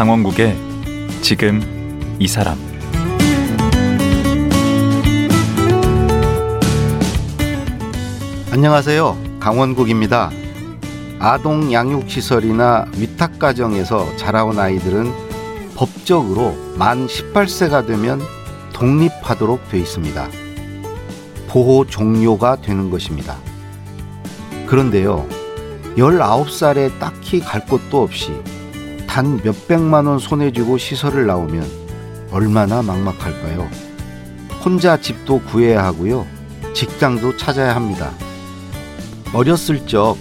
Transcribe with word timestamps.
강원국의 0.00 0.56
지금 1.20 1.60
이 2.18 2.26
사람 2.26 2.56
안녕하세요. 8.50 9.18
강원국입니다. 9.40 10.30
아동 11.18 11.70
양육시설이나 11.70 12.86
위탁가정에서 12.96 14.16
자라온 14.16 14.58
아이들은 14.58 15.12
법적으로 15.76 16.54
만 16.78 17.06
18세가 17.06 17.86
되면 17.86 18.22
독립하도록 18.72 19.68
돼 19.68 19.80
있습니다. 19.80 20.28
보호 21.46 21.84
종료가 21.84 22.62
되는 22.62 22.88
것입니다. 22.88 23.36
그런데요, 24.64 25.28
19살에 25.98 26.98
딱히 26.98 27.40
갈 27.40 27.66
곳도 27.66 28.02
없이 28.02 28.32
단 29.10 29.40
몇백만 29.42 30.06
원 30.06 30.20
손에 30.20 30.52
쥐고 30.52 30.78
시설을 30.78 31.26
나오면 31.26 31.68
얼마나 32.30 32.80
막막할까요? 32.80 33.68
혼자 34.64 35.00
집도 35.00 35.40
구해야 35.40 35.84
하고요. 35.84 36.24
직장도 36.74 37.36
찾아야 37.36 37.74
합니다. 37.74 38.12
어렸을 39.34 39.84
적 39.88 40.16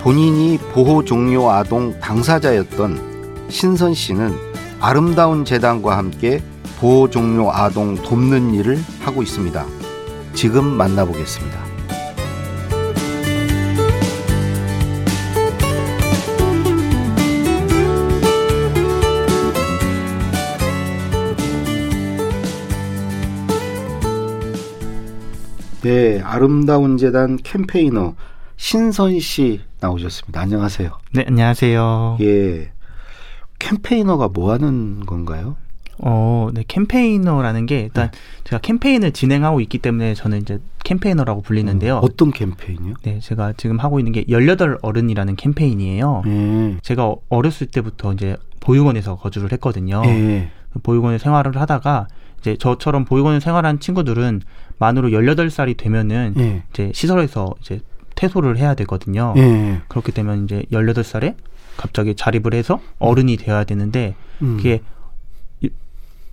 본인이 0.00 0.58
보호 0.72 1.04
종료 1.04 1.48
아동 1.48 2.00
당사자였던 2.00 3.46
신선 3.50 3.94
씨는 3.94 4.34
아름다운 4.80 5.44
재단과 5.44 5.96
함께 5.96 6.42
보호 6.80 7.08
종료 7.08 7.52
아동 7.52 7.94
돕는 7.94 8.52
일을 8.54 8.82
하고 9.02 9.22
있습니다. 9.22 9.64
지금 10.34 10.64
만나보겠습니다. 10.76 11.63
네, 25.84 26.18
아름다운 26.24 26.96
재단 26.96 27.36
캠페이너 27.36 28.14
신선 28.56 29.20
씨 29.20 29.60
나오셨습니다. 29.80 30.40
안녕하세요. 30.40 30.90
네, 31.12 31.26
안녕하세요. 31.28 32.16
예. 32.22 32.70
캠페이너가 33.58 34.28
뭐 34.28 34.52
하는 34.52 35.04
건가요? 35.04 35.56
어, 35.98 36.48
네, 36.54 36.64
캠페이너라는 36.66 37.66
게 37.66 37.80
일단 37.80 38.10
네. 38.10 38.18
제가 38.44 38.60
캠페인을 38.62 39.12
진행하고 39.12 39.60
있기 39.60 39.76
때문에 39.76 40.14
저는 40.14 40.40
이제 40.40 40.58
캠페이너라고 40.84 41.42
불리는데요. 41.42 41.98
어, 41.98 42.08
떤 42.16 42.30
캠페인이요? 42.30 42.94
네, 43.02 43.20
제가 43.20 43.52
지금 43.58 43.78
하고 43.78 43.98
있는 43.98 44.12
게 44.12 44.24
18 44.26 44.78
어른이라는 44.80 45.36
캠페인이에요. 45.36 46.22
예. 46.26 46.76
제가 46.80 47.14
어렸을 47.28 47.66
때부터 47.66 48.14
이제 48.14 48.38
보육원에서 48.60 49.16
거주를 49.16 49.52
했거든요. 49.52 50.00
예. 50.06 50.48
보육원에 50.82 51.18
생활을 51.18 51.60
하다가 51.60 52.06
이제 52.44 52.56
저처럼 52.58 53.04
보육원에 53.06 53.40
생활한 53.40 53.80
친구들은 53.80 54.42
만으로 54.78 55.10
18살이 55.10 55.76
되면은 55.76 56.34
예. 56.38 56.62
이제 56.70 56.90
시설에서 56.94 57.54
이제 57.60 57.80
퇴소를 58.14 58.58
해야 58.58 58.74
되거든요. 58.74 59.34
예. 59.36 59.80
그렇게 59.88 60.12
되면 60.12 60.44
이제 60.44 60.64
18살에 60.72 61.34
갑자기 61.76 62.14
자립을 62.14 62.54
해서 62.54 62.80
어른이 62.98 63.36
되어야 63.36 63.64
되는데 63.64 64.14
음. 64.42 64.56
그게 64.56 64.82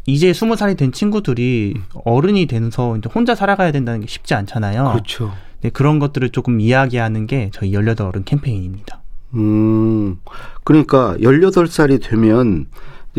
이제 0.08 0.32
20살이 0.32 0.78
된 0.78 0.92
친구들이 0.92 1.76
어른이 2.06 2.48
되면서 2.48 2.98
이제 2.98 3.10
혼자 3.14 3.36
살아가야 3.36 3.72
된다는 3.72 4.02
게 4.02 4.08
쉽지 4.08 4.34
않잖아요. 4.34 4.92
그렇죠. 4.92 5.32
네, 5.62 5.70
그런 5.70 6.00
것들을 6.00 6.30
조금 6.30 6.60
이야기하는 6.60 7.28
게 7.28 7.52
저희 7.54 7.74
18 7.74 8.02
어른 8.08 8.24
캠페인입니다. 8.24 9.02
음. 9.36 10.18
그러니까 10.64 11.16
18살이 11.20 12.02
되면 12.02 12.66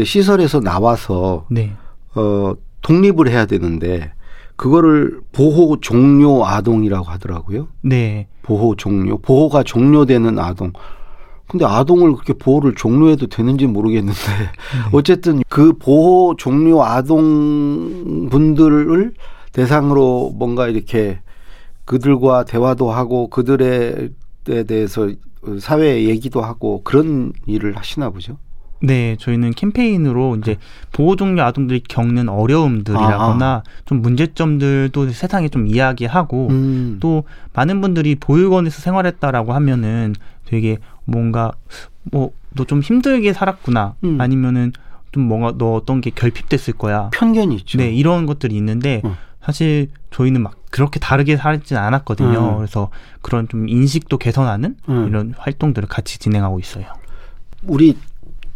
시설에서 0.02 0.60
나와서 0.60 1.46
네. 1.50 1.72
어 2.14 2.54
독립을 2.82 3.28
해야 3.28 3.46
되는데 3.46 4.12
그거를 4.56 5.20
보호 5.32 5.80
종료 5.80 6.46
아동이라고 6.46 7.04
하더라고요. 7.06 7.68
네. 7.82 8.28
보호 8.42 8.76
종료. 8.76 9.18
보호가 9.18 9.62
종료되는 9.62 10.38
아동. 10.38 10.72
근데 11.48 11.64
아동을 11.66 12.12
그렇게 12.12 12.32
보호를 12.32 12.74
종료해도 12.74 13.26
되는지 13.26 13.66
모르겠는데 13.66 14.18
네. 14.18 14.48
어쨌든 14.96 15.42
그 15.48 15.74
보호 15.74 16.34
종료 16.36 16.82
아동 16.82 18.28
분들을 18.30 19.12
대상으로 19.52 20.32
뭔가 20.34 20.68
이렇게 20.68 21.20
그들과 21.84 22.44
대화도 22.44 22.90
하고 22.90 23.28
그들에 23.28 24.08
대해서 24.66 25.10
사회 25.60 26.04
얘기도 26.04 26.40
하고 26.40 26.82
그런 26.84 27.32
일을 27.46 27.76
하시나 27.76 28.10
보죠. 28.10 28.38
네, 28.82 29.16
저희는 29.20 29.52
캠페인으로 29.52 30.36
이제 30.36 30.56
보호 30.92 31.14
종류 31.16 31.42
아동들이 31.42 31.82
겪는 31.88 32.28
어려움들이라거나 32.28 33.46
아하. 33.46 33.62
좀 33.84 34.02
문제점들도 34.02 35.10
세상에 35.10 35.48
좀 35.48 35.66
이야기하고 35.68 36.48
음. 36.50 36.98
또 37.00 37.24
많은 37.52 37.80
분들이 37.80 38.16
보육원에서 38.16 38.80
생활했다라고 38.80 39.52
하면은 39.52 40.14
되게 40.46 40.78
뭔가 41.04 41.52
뭐 42.10 42.30
너 42.54 42.64
좀 42.66 42.80
힘들게 42.82 43.32
살았구나 43.32 43.94
음. 44.04 44.20
아니면은 44.20 44.72
좀 45.10 45.22
뭔가 45.22 45.54
너 45.56 45.72
어떤 45.72 46.02
게 46.02 46.10
결핍됐을 46.10 46.74
거야 46.74 47.08
편견이 47.14 47.54
있죠. 47.56 47.78
네, 47.78 47.90
이런 47.90 48.26
것들이 48.26 48.54
있는데 48.56 49.00
음. 49.06 49.14
사실 49.42 49.88
저희는 50.10 50.42
막 50.42 50.56
그렇게 50.70 51.00
다르게 51.00 51.38
살진 51.38 51.78
않았거든요. 51.78 52.50
음. 52.50 52.56
그래서 52.58 52.90
그런 53.22 53.48
좀 53.48 53.70
인식도 53.70 54.18
개선하는 54.18 54.76
음. 54.88 55.08
이런 55.08 55.32
활동들을 55.38 55.88
같이 55.88 56.18
진행하고 56.18 56.58
있어요. 56.60 56.84
우리 57.62 57.96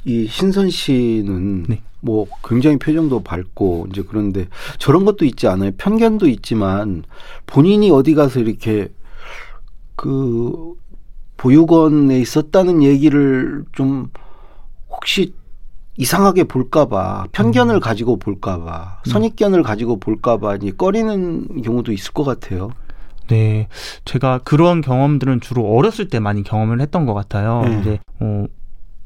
이 0.06 0.28
신선 0.28 0.71
씨는 0.71 1.65
네. 1.65 1.83
뭐 2.00 2.27
굉장히 2.44 2.78
표정도 2.78 3.25
밝고 3.25 3.89
이제 3.91 4.05
그런데 4.09 4.47
저런 4.78 5.05
것도 5.05 5.25
있지 5.25 5.49
않아요. 5.49 5.72
편견도 5.77 6.28
있지만 6.28 7.03
본인이 7.47 7.91
어디 7.91 8.15
가서 8.15 8.39
이렇게 8.39 8.89
그 9.97 10.75
보육원에 11.37 12.21
있었다는 12.21 12.84
얘기를 12.84 13.65
좀 13.72 14.11
혹시 14.89 15.34
이상하게 15.97 16.45
볼까봐 16.45 17.27
편견을 17.33 17.75
음. 17.75 17.81
가지고 17.81 18.19
볼까봐 18.19 19.00
음. 19.05 19.11
선입견을 19.11 19.65
가지고 19.65 19.99
볼까봐 19.99 20.59
꺼리는 20.78 21.62
경우도 21.62 21.91
있을 21.93 22.12
것 22.12 22.22
같아요. 22.22 22.71
네, 23.27 23.66
제가 24.05 24.39
그런 24.45 24.83
경험들은 24.83 25.41
주로 25.41 25.66
어렸을 25.75 26.09
때 26.09 26.21
많이 26.21 26.45
경험을 26.45 26.81
했던 26.81 27.06
것 27.06 27.15
같아요. 27.15 27.62
네. 27.65 27.81
이제 27.81 27.99
어, 28.21 28.45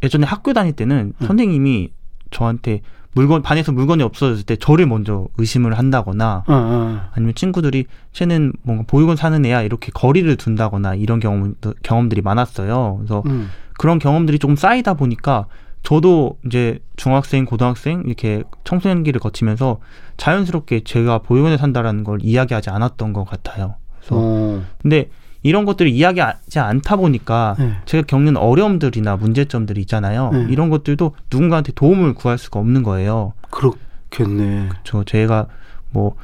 예전에 0.03 0.27
학교 0.27 0.53
다닐 0.53 0.73
때는 0.73 1.13
음. 1.21 1.27
선생님이 1.27 1.91
저한테 2.31 2.81
물건 3.13 3.43
반에서 3.43 3.73
물건이 3.73 4.03
없어졌을 4.03 4.45
때 4.45 4.57
저를 4.57 4.87
먼저 4.87 5.27
의심을 5.37 5.77
한다거나 5.77 6.45
어, 6.47 6.53
어. 6.53 7.01
아니면 7.13 7.35
친구들이 7.35 7.87
쟤는 8.13 8.53
뭔가 8.63 8.85
보육원 8.87 9.17
사는 9.17 9.45
애야 9.45 9.63
이렇게 9.63 9.91
거리를 9.93 10.35
둔다거나 10.37 10.95
이런 10.95 11.19
경험 11.19 11.55
경험들이 11.83 12.23
많았어요. 12.23 12.97
그래서 12.99 13.23
음. 13.27 13.49
그런 13.77 13.99
경험들이 13.99 14.39
조금 14.39 14.55
쌓이다 14.55 14.95
보니까 14.95 15.47
저도 15.83 16.39
이제 16.47 16.79
중학생, 16.97 17.47
고등학생 17.47 18.03
이렇게 18.07 18.45
청소년기를 18.65 19.21
거치면서 19.21 19.79
자연스럽게 20.19 20.83
제가 20.85 21.19
보육원에 21.19 21.57
산다라는 21.57 22.05
걸 22.05 22.19
이야기하지 22.23 22.71
않았던 22.71 23.13
것 23.13 23.25
같아요. 23.25 23.77
그래서 23.99 24.15
어. 24.19 24.63
근데 24.83 25.09
이런 25.43 25.65
것들을 25.65 25.91
이야기하지 25.91 26.59
않다 26.59 26.97
보니까 26.97 27.57
네. 27.59 27.73
제가 27.87 28.05
겪는 28.07 28.37
어려움들이나 28.37 29.17
문제점들이 29.17 29.81
있잖아요. 29.83 30.31
네. 30.33 30.47
이런 30.51 30.69
것들도 30.71 31.15
누군가한테 31.31 31.73
도움을 31.73 32.15
구할 32.15 32.39
수가 32.39 32.61
없는 32.61 32.83
거예요. 32.83 33.33
그렇겠네. 33.51 34.71
저 34.85 35.05
제가 35.05 35.47
뭐 35.91 36.17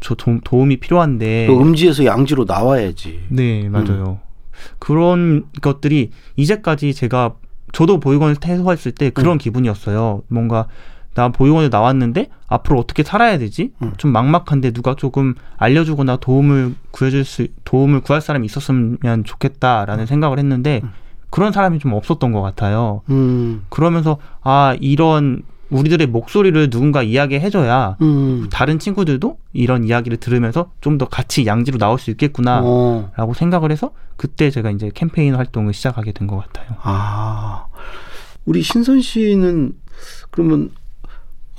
저 0.00 0.14
도움이 0.14 0.78
필요한데 0.78 1.48
음지에서 1.48 2.04
양지로 2.04 2.44
나와야지. 2.46 3.20
네, 3.28 3.68
맞아요. 3.68 4.20
음. 4.22 4.28
그런 4.78 5.44
것들이 5.60 6.10
이제까지 6.36 6.94
제가 6.94 7.34
저도 7.72 8.00
보육원을 8.00 8.36
퇴소했을 8.36 8.92
때 8.92 9.10
그런 9.10 9.34
음. 9.34 9.38
기분이었어요. 9.38 10.22
뭔가 10.28 10.66
나 11.14 11.28
보육원에 11.30 11.68
나왔는데 11.68 12.28
앞으로 12.46 12.78
어떻게 12.78 13.02
살아야 13.02 13.38
되지? 13.38 13.72
음. 13.82 13.92
좀 13.96 14.12
막막한데 14.12 14.70
누가 14.72 14.94
조금 14.94 15.34
알려주거나 15.56 16.16
도움을 16.16 16.74
구해줄 16.92 17.24
수 17.24 17.46
도움을 17.64 18.00
구할 18.00 18.20
사람이 18.22 18.46
있었으면 18.46 19.24
좋겠다라는 19.24 20.04
음. 20.04 20.06
생각을 20.06 20.38
했는데 20.38 20.80
음. 20.84 20.90
그런 21.30 21.52
사람이 21.52 21.78
좀 21.80 21.92
없었던 21.92 22.32
것 22.32 22.40
같아요. 22.40 23.02
음. 23.10 23.64
그러면서 23.68 24.18
아 24.42 24.76
이런 24.80 25.42
우리들의 25.70 26.06
목소리를 26.06 26.70
누군가 26.70 27.02
이야기해줘야 27.02 27.98
음. 28.00 28.48
다른 28.50 28.78
친구들도 28.78 29.36
이런 29.52 29.84
이야기를 29.84 30.16
들으면서 30.16 30.70
좀 30.80 30.96
더 30.96 31.06
같이 31.06 31.44
양지로 31.44 31.76
나올 31.78 31.98
수 31.98 32.10
있겠구나라고 32.10 32.64
어. 33.16 33.32
생각을 33.34 33.70
해서 33.70 33.90
그때 34.16 34.50
제가 34.50 34.70
이제 34.70 34.90
캠페인 34.94 35.34
활동을 35.34 35.74
시작하게 35.74 36.12
된 36.12 36.26
것 36.26 36.38
같아요. 36.38 36.68
아 36.82 37.66
우리 38.46 38.62
신선 38.62 39.02
씨는 39.02 39.72
그러면 40.30 40.70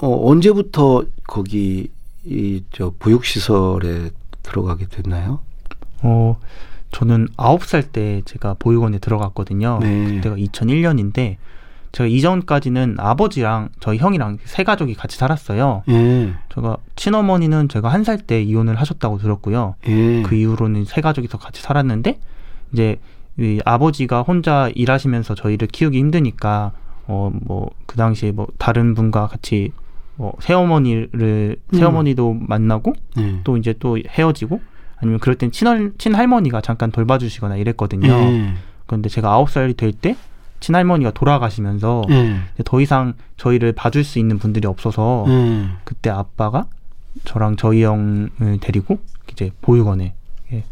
어, 0.02 0.30
언제부터 0.30 1.04
거기 1.28 1.90
이 2.26 2.64
저 2.72 2.92
보육 3.00 3.26
시설에 3.26 4.10
들어가게 4.44 4.86
됐나요? 4.88 5.40
어, 6.04 6.38
저는 6.92 7.28
아홉 7.38 7.64
살 7.66 7.84
때 7.84 8.22
제가 8.26 8.56
보육원에 8.60 9.00
들어갔거든요. 9.00 9.80
네. 9.82 10.16
그때가 10.16 10.36
2001년인데 10.36 11.38
제가 11.92 12.08
이전까지는 12.08 12.98
아버지랑 13.00 13.70
저희 13.80 13.98
형이랑 13.98 14.38
세 14.46 14.64
가족이 14.64 14.94
같이 14.96 15.18
살았어요. 15.18 15.84
예. 15.90 16.34
제가 16.54 16.78
친어머니는 16.96 17.68
제가 17.70 17.90
한 17.90 18.04
살 18.04 18.18
때 18.20 18.42
이혼을 18.44 18.76
하셨다고 18.80 19.18
들었고요. 19.18 19.76
예. 19.88 20.22
그 20.24 20.36
이후로는 20.36 20.86
세 20.86 21.02
가족이서 21.02 21.38
같이 21.40 21.62
살았는데 21.62 22.20
이제 22.74 22.98
이 23.40 23.60
아버지가 23.66 24.22
혼자 24.22 24.70
일하시면서 24.76 25.34
저희를 25.36 25.68
키우기 25.68 25.98
힘드니까 25.98 26.74
어 27.08 27.32
뭐 27.48 27.70
그 27.88 27.96
당시에 27.98 28.32
뭐 28.34 28.48
다른 28.60 28.94
분과 28.94 29.28
같이 29.28 29.72
뭐 30.20 30.34
새어머니를 30.42 31.56
음. 31.74 31.78
새어머니도 31.78 32.34
만나고 32.42 32.94
예. 33.20 33.40
또 33.46 33.56
이제 33.56 33.74
또 33.80 33.98
헤어지고 33.98 34.60
아니면 34.98 35.18
그럴 35.22 35.36
땐 35.36 35.50
친할 35.50 35.94
친할머니가 35.98 36.60
잠깐 36.60 36.92
돌봐주시거나 36.92 37.56
이랬거든요. 37.56 38.10
예. 38.12 38.54
그런데 38.86 39.08
제가 39.08 39.32
아홉 39.32 39.50
살이 39.50 39.74
될 39.76 39.94
때 39.94 40.18
친할머니가 40.60 41.12
돌아가시면서 41.12 42.02
예. 42.10 42.38
더 42.66 42.82
이상 42.82 43.14
저희를 43.38 43.72
봐줄 43.72 44.04
수 44.04 44.20
있는 44.20 44.40
분들이 44.40 44.68
없어서 44.68 45.24
예. 45.30 45.68
그때 45.86 46.10
아빠가 46.10 46.66
저랑 47.24 47.56
저희 47.56 47.84
형을 47.86 48.60
데리고 48.60 49.00
이제 49.32 49.52
보육원에 49.62 50.16
예, 50.52 50.64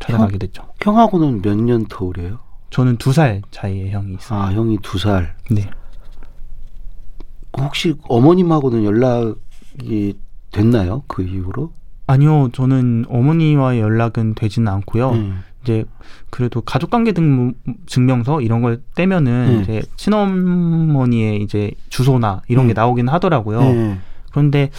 찾아가게 0.00 0.38
됐죠. 0.38 0.64
형, 0.82 0.98
하고는 0.98 1.40
몇 1.42 1.54
년 1.56 1.86
터울이에요? 1.86 2.40
저는 2.70 2.96
두 2.96 3.12
살 3.12 3.42
차이에 3.52 3.90
형이 3.90 4.14
있어요. 4.14 4.40
아, 4.40 4.52
형이 4.52 4.78
두 4.82 4.98
살. 4.98 5.36
네. 5.52 5.70
혹시 7.64 7.94
어머님하고는 8.08 8.84
연락이 8.84 10.16
됐나요? 10.52 11.02
그 11.06 11.22
이후로? 11.22 11.72
아니요, 12.06 12.48
저는 12.52 13.04
어머니와 13.08 13.78
연락은 13.78 14.34
되지는 14.34 14.68
않고요. 14.72 15.10
음. 15.10 15.42
이제 15.62 15.84
그래도 16.30 16.60
가족관계 16.62 17.12
등 17.12 17.52
증명서 17.86 18.40
이런 18.40 18.62
걸 18.62 18.80
떼면은 18.94 19.56
음. 19.56 19.62
이제 19.62 19.82
친어머니의 19.96 21.42
이제 21.42 21.70
주소나 21.90 22.42
이런 22.48 22.64
음. 22.64 22.68
게 22.68 22.74
나오긴 22.74 23.08
하더라고요. 23.08 23.60
음. 23.60 24.00
그런데 24.30 24.70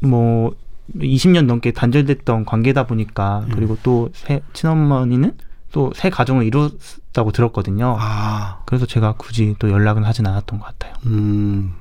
뭐 0.00 0.54
20년 0.96 1.46
넘게 1.46 1.72
단절됐던 1.72 2.44
관계다 2.44 2.86
보니까 2.86 3.44
음. 3.48 3.52
그리고 3.54 3.76
또 3.82 4.10
새, 4.12 4.40
친어머니는 4.52 5.32
또 5.72 5.92
새 5.94 6.10
가정을 6.10 6.44
이뤘 6.44 6.72
다고 7.12 7.32
들었거든요. 7.32 7.96
아. 7.98 8.62
그래서 8.66 8.86
제가 8.86 9.14
굳이 9.16 9.54
또 9.58 9.70
연락은 9.70 10.04
하진 10.04 10.26
않았던 10.26 10.60
것 10.60 10.66
같아요. 10.66 10.94
음. 11.06 11.74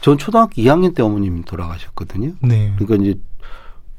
전 0.00 0.16
초등학교 0.16 0.62
2학년 0.62 0.94
때 0.94 1.02
어머님이 1.02 1.44
돌아가셨거든요. 1.44 2.34
네. 2.40 2.72
그러니까 2.76 3.04
이제 3.04 3.20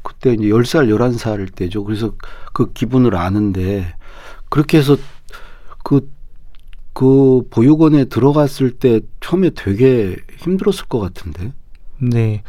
그때 0.02 0.34
이제 0.34 0.46
10살, 0.46 0.88
11살 0.90 1.54
때죠. 1.54 1.84
그래서 1.84 2.14
그 2.54 2.72
기분을 2.72 3.16
아는데 3.16 3.94
그렇게 4.50 4.78
해서 4.78 4.96
그, 5.84 6.10
그 6.94 7.44
보육원에 7.50 8.06
들어갔을 8.06 8.72
때 8.72 9.02
처음에 9.20 9.52
되게 9.52 10.16
힘들었을 10.38 10.86
것 10.88 11.00
같은데. 11.00 11.54
네. 11.98 12.44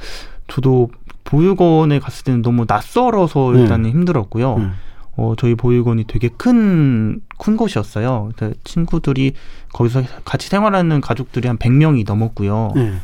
저도 0.46 0.90
보육원에 1.24 1.98
갔을 1.98 2.24
때는 2.24 2.42
너무 2.42 2.64
낯설어서 2.66 3.52
네. 3.52 3.62
일단은 3.62 3.82
네. 3.84 3.90
힘들었고요. 3.90 4.58
네. 4.58 4.70
어, 5.20 5.34
저희 5.36 5.54
보육원이 5.54 6.04
되게 6.04 6.30
큰, 6.30 7.20
큰 7.36 7.58
곳이었어요. 7.58 8.30
친구들이 8.64 9.34
거기서 9.70 10.02
같이 10.24 10.48
생활하는 10.48 11.02
가족들이 11.02 11.46
한 11.46 11.58
100명이 11.58 12.06
넘었고요. 12.06 12.72
네. 12.74 12.94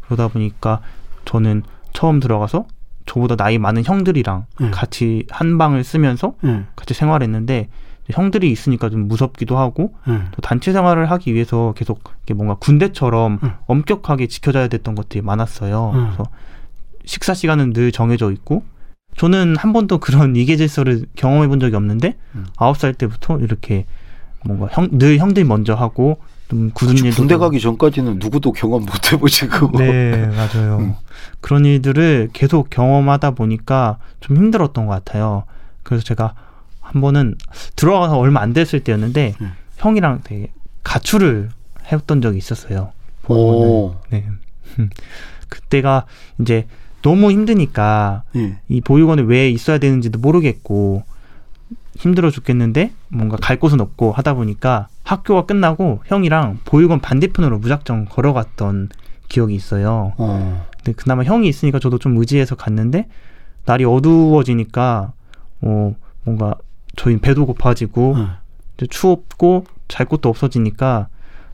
그러다 0.00 0.28
보니까 0.28 0.80
저는 1.26 1.64
처음 1.92 2.18
들어가서 2.18 2.64
저보다 3.04 3.36
나이 3.36 3.58
많은 3.58 3.84
형들이랑 3.84 4.46
네. 4.58 4.70
같이 4.70 5.26
한 5.28 5.58
방을 5.58 5.84
쓰면서 5.84 6.32
네. 6.40 6.64
같이 6.76 6.94
생활했는데 6.94 7.68
형들이 8.10 8.50
있으니까 8.50 8.88
좀 8.88 9.06
무섭기도 9.06 9.58
하고 9.58 9.92
네. 10.08 10.22
또 10.30 10.40
단체 10.40 10.72
생활을 10.72 11.10
하기 11.10 11.34
위해서 11.34 11.74
계속 11.76 12.02
뭔가 12.34 12.54
군대처럼 12.54 13.38
엄격하게 13.66 14.28
지켜져야 14.28 14.68
됐던 14.68 14.94
것들이 14.94 15.20
많았어요. 15.20 15.90
그래서 15.92 16.24
식사 17.04 17.34
시간은 17.34 17.74
늘 17.74 17.92
정해져 17.92 18.32
있고 18.32 18.62
저는 19.16 19.56
한 19.56 19.72
번도 19.72 19.98
그런 19.98 20.34
이계 20.36 20.56
질서를 20.56 21.06
경험해 21.16 21.48
본 21.48 21.60
적이 21.60 21.76
없는데 21.76 22.16
아홉 22.56 22.76
살 22.76 22.94
때부터 22.94 23.38
이렇게 23.38 23.86
뭔가 24.44 24.68
형, 24.70 24.88
늘 24.92 25.18
형들이 25.18 25.44
먼저 25.44 25.74
하고 25.74 26.18
좀 26.48 26.70
굳은 26.72 26.96
일도 26.96 27.16
군대 27.16 27.36
가기 27.36 27.58
전까지는 27.60 28.18
누구도 28.20 28.52
경험 28.52 28.82
못 28.82 29.12
해보지 29.12 29.48
그거. 29.48 29.78
네 29.78 30.26
맞아요. 30.26 30.78
음. 30.78 30.94
그런 31.40 31.64
일들을 31.64 32.30
계속 32.32 32.70
경험하다 32.70 33.32
보니까 33.32 33.98
좀 34.20 34.36
힘들었던 34.36 34.86
것 34.86 34.92
같아요. 34.92 35.44
그래서 35.82 36.04
제가 36.04 36.34
한 36.80 37.00
번은 37.00 37.34
들어가서 37.74 38.16
얼마 38.16 38.40
안 38.40 38.52
됐을 38.52 38.80
때였는데 38.80 39.34
음. 39.40 39.52
형이랑 39.78 40.20
되게 40.22 40.52
가출을 40.84 41.48
해봤던 41.90 42.22
적이 42.22 42.38
있었어요. 42.38 42.92
오. 43.28 43.96
네. 44.10 44.28
그때가 45.48 46.06
이제 46.40 46.66
너무 47.06 47.30
힘드니까 47.30 48.24
예. 48.34 48.58
이 48.68 48.80
보육원에 48.80 49.22
왜 49.22 49.48
있어야 49.48 49.78
되는지도 49.78 50.18
모르겠고 50.18 51.04
힘들어 51.94 52.32
죽겠는데 52.32 52.90
뭔가 53.10 53.36
갈 53.36 53.60
곳은 53.60 53.80
없고 53.80 54.10
하다 54.10 54.34
보니까 54.34 54.88
학교가 55.04 55.46
끝나고 55.46 56.00
형이랑 56.06 56.58
보육원 56.64 56.98
반대편으로 56.98 57.60
무작정 57.60 58.06
걸어갔던 58.06 58.88
기억이 59.28 59.54
있어요. 59.54 60.14
어. 60.16 60.66
근데 60.78 60.92
그나마 60.94 61.22
형이 61.22 61.46
있으니까 61.48 61.78
저도 61.78 61.98
좀 61.98 62.16
의지해서 62.16 62.56
갔는데 62.56 63.06
날이 63.66 63.84
어두워지니까 63.84 65.12
어 65.60 65.94
뭔가 66.24 66.56
저희 66.96 67.18
배도 67.18 67.46
고파지고 67.46 68.16
어. 68.16 68.30
추웠고 68.90 69.64
잘 69.86 70.06
곳도 70.06 70.28
없어지니까 70.28 71.06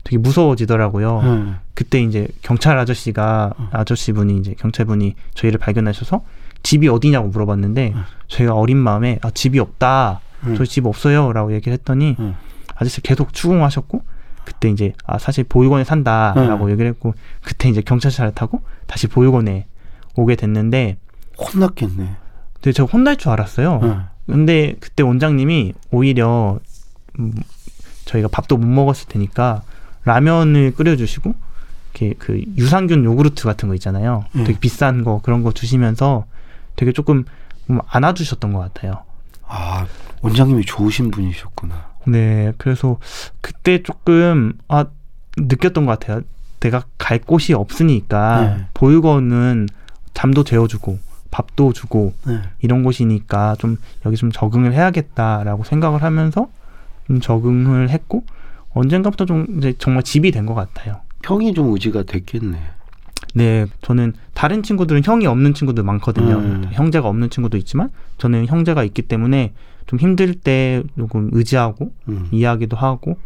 되게 0.03 0.17
무서워지더라고요. 0.17 1.21
어. 1.23 1.55
그때 1.73 2.01
이제 2.01 2.27
경찰 2.41 2.77
아저씨가 2.77 3.53
어. 3.57 3.69
아저씨분이 3.71 4.37
이제 4.37 4.55
경찰분이 4.57 5.15
저희를 5.33 5.59
발견하셔서 5.59 6.23
집이 6.61 6.87
어디냐고 6.87 7.29
물어봤는데 7.29 7.93
어. 7.95 8.03
저희가 8.27 8.53
어린 8.53 8.77
마음에 8.77 9.19
아 9.21 9.31
집이 9.31 9.59
없다. 9.59 10.21
음. 10.45 10.55
저희 10.55 10.67
집 10.67 10.85
없어요라고 10.85 11.53
얘기를 11.53 11.73
했더니 11.73 12.15
음. 12.19 12.35
아저씨 12.75 13.01
계속 13.01 13.33
추궁하셨고 13.33 14.03
그때 14.43 14.69
이제 14.69 14.93
아 15.05 15.17
사실 15.17 15.45
보육원에 15.45 15.85
산다라고 15.85 16.65
음. 16.65 16.71
얘기를 16.71 16.89
했고 16.89 17.13
그때 17.41 17.69
이제 17.69 17.81
경찰차를 17.81 18.33
타고 18.33 18.61
다시 18.87 19.07
보육원에 19.07 19.67
오게 20.15 20.35
됐는데 20.35 20.97
혼났겠네. 21.37 22.15
근데 22.55 22.71
제가 22.71 22.89
혼날 22.91 23.17
줄 23.17 23.31
알았어요. 23.31 23.79
음. 23.83 24.03
근데 24.25 24.75
그때 24.79 25.03
원장님이 25.03 25.73
오히려 25.91 26.59
음, 27.19 27.33
저희가 28.05 28.27
밥도 28.27 28.57
못 28.57 28.67
먹었을 28.67 29.07
테니까 29.07 29.63
라면을 30.05 30.73
끓여주시고 30.75 31.33
이렇게 31.93 32.15
그 32.17 32.41
유산균 32.57 33.03
요구르트 33.05 33.43
같은 33.45 33.69
거 33.69 33.75
있잖아요. 33.75 34.25
음. 34.35 34.43
되게 34.43 34.59
비싼 34.59 35.03
거 35.03 35.21
그런 35.21 35.43
거 35.43 35.51
주시면서 35.51 36.25
되게 36.75 36.91
조금 36.91 37.25
안아주셨던 37.87 38.53
것 38.53 38.59
같아요. 38.59 39.03
아 39.47 39.85
원장님이 40.21 40.65
좋으신 40.65 41.11
분이셨구나. 41.11 41.93
네, 42.05 42.53
그래서 42.57 42.97
그때 43.41 43.83
조금 43.83 44.53
아 44.67 44.85
느꼈던 45.37 45.85
것 45.85 45.99
같아요. 45.99 46.21
내가 46.59 46.83
갈 46.97 47.19
곳이 47.19 47.53
없으니까 47.53 48.41
네. 48.41 48.65
보육원은 48.73 49.67
잠도 50.13 50.43
재워주고 50.43 50.99
밥도 51.31 51.73
주고 51.73 52.13
네. 52.25 52.41
이런 52.61 52.83
곳이니까 52.83 53.55
좀 53.59 53.77
여기 54.05 54.15
좀 54.15 54.31
적응을 54.31 54.73
해야겠다라고 54.73 55.63
생각을 55.63 56.03
하면서 56.03 56.47
좀 57.07 57.19
적응을 57.19 57.89
했고 57.89 58.23
언젠가부터 58.73 59.25
좀 59.25 59.45
이제 59.57 59.73
정말 59.77 60.03
집이 60.03 60.31
된 60.31 60.45
것 60.45 60.53
같아요. 60.53 60.97
형이 61.23 61.53
좀 61.53 61.71
의지가 61.73 62.03
됐겠네. 62.03 62.57
네, 63.35 63.65
저는 63.81 64.13
다른 64.33 64.61
친구들은 64.61 65.01
형이 65.03 65.25
없는 65.25 65.53
친구들 65.53 65.83
많거든요. 65.83 66.35
음. 66.37 66.69
형제가 66.71 67.07
없는 67.07 67.29
친구도 67.29 67.57
있지만 67.57 67.89
저는 68.17 68.47
형제가 68.47 68.83
있기 68.83 69.03
때문에 69.03 69.53
좀 69.87 69.99
힘들 69.99 70.33
때 70.35 70.83
조금 70.97 71.29
의지하고 71.31 71.93
음. 72.09 72.27
이야기도 72.31 72.75
하고 72.77 73.17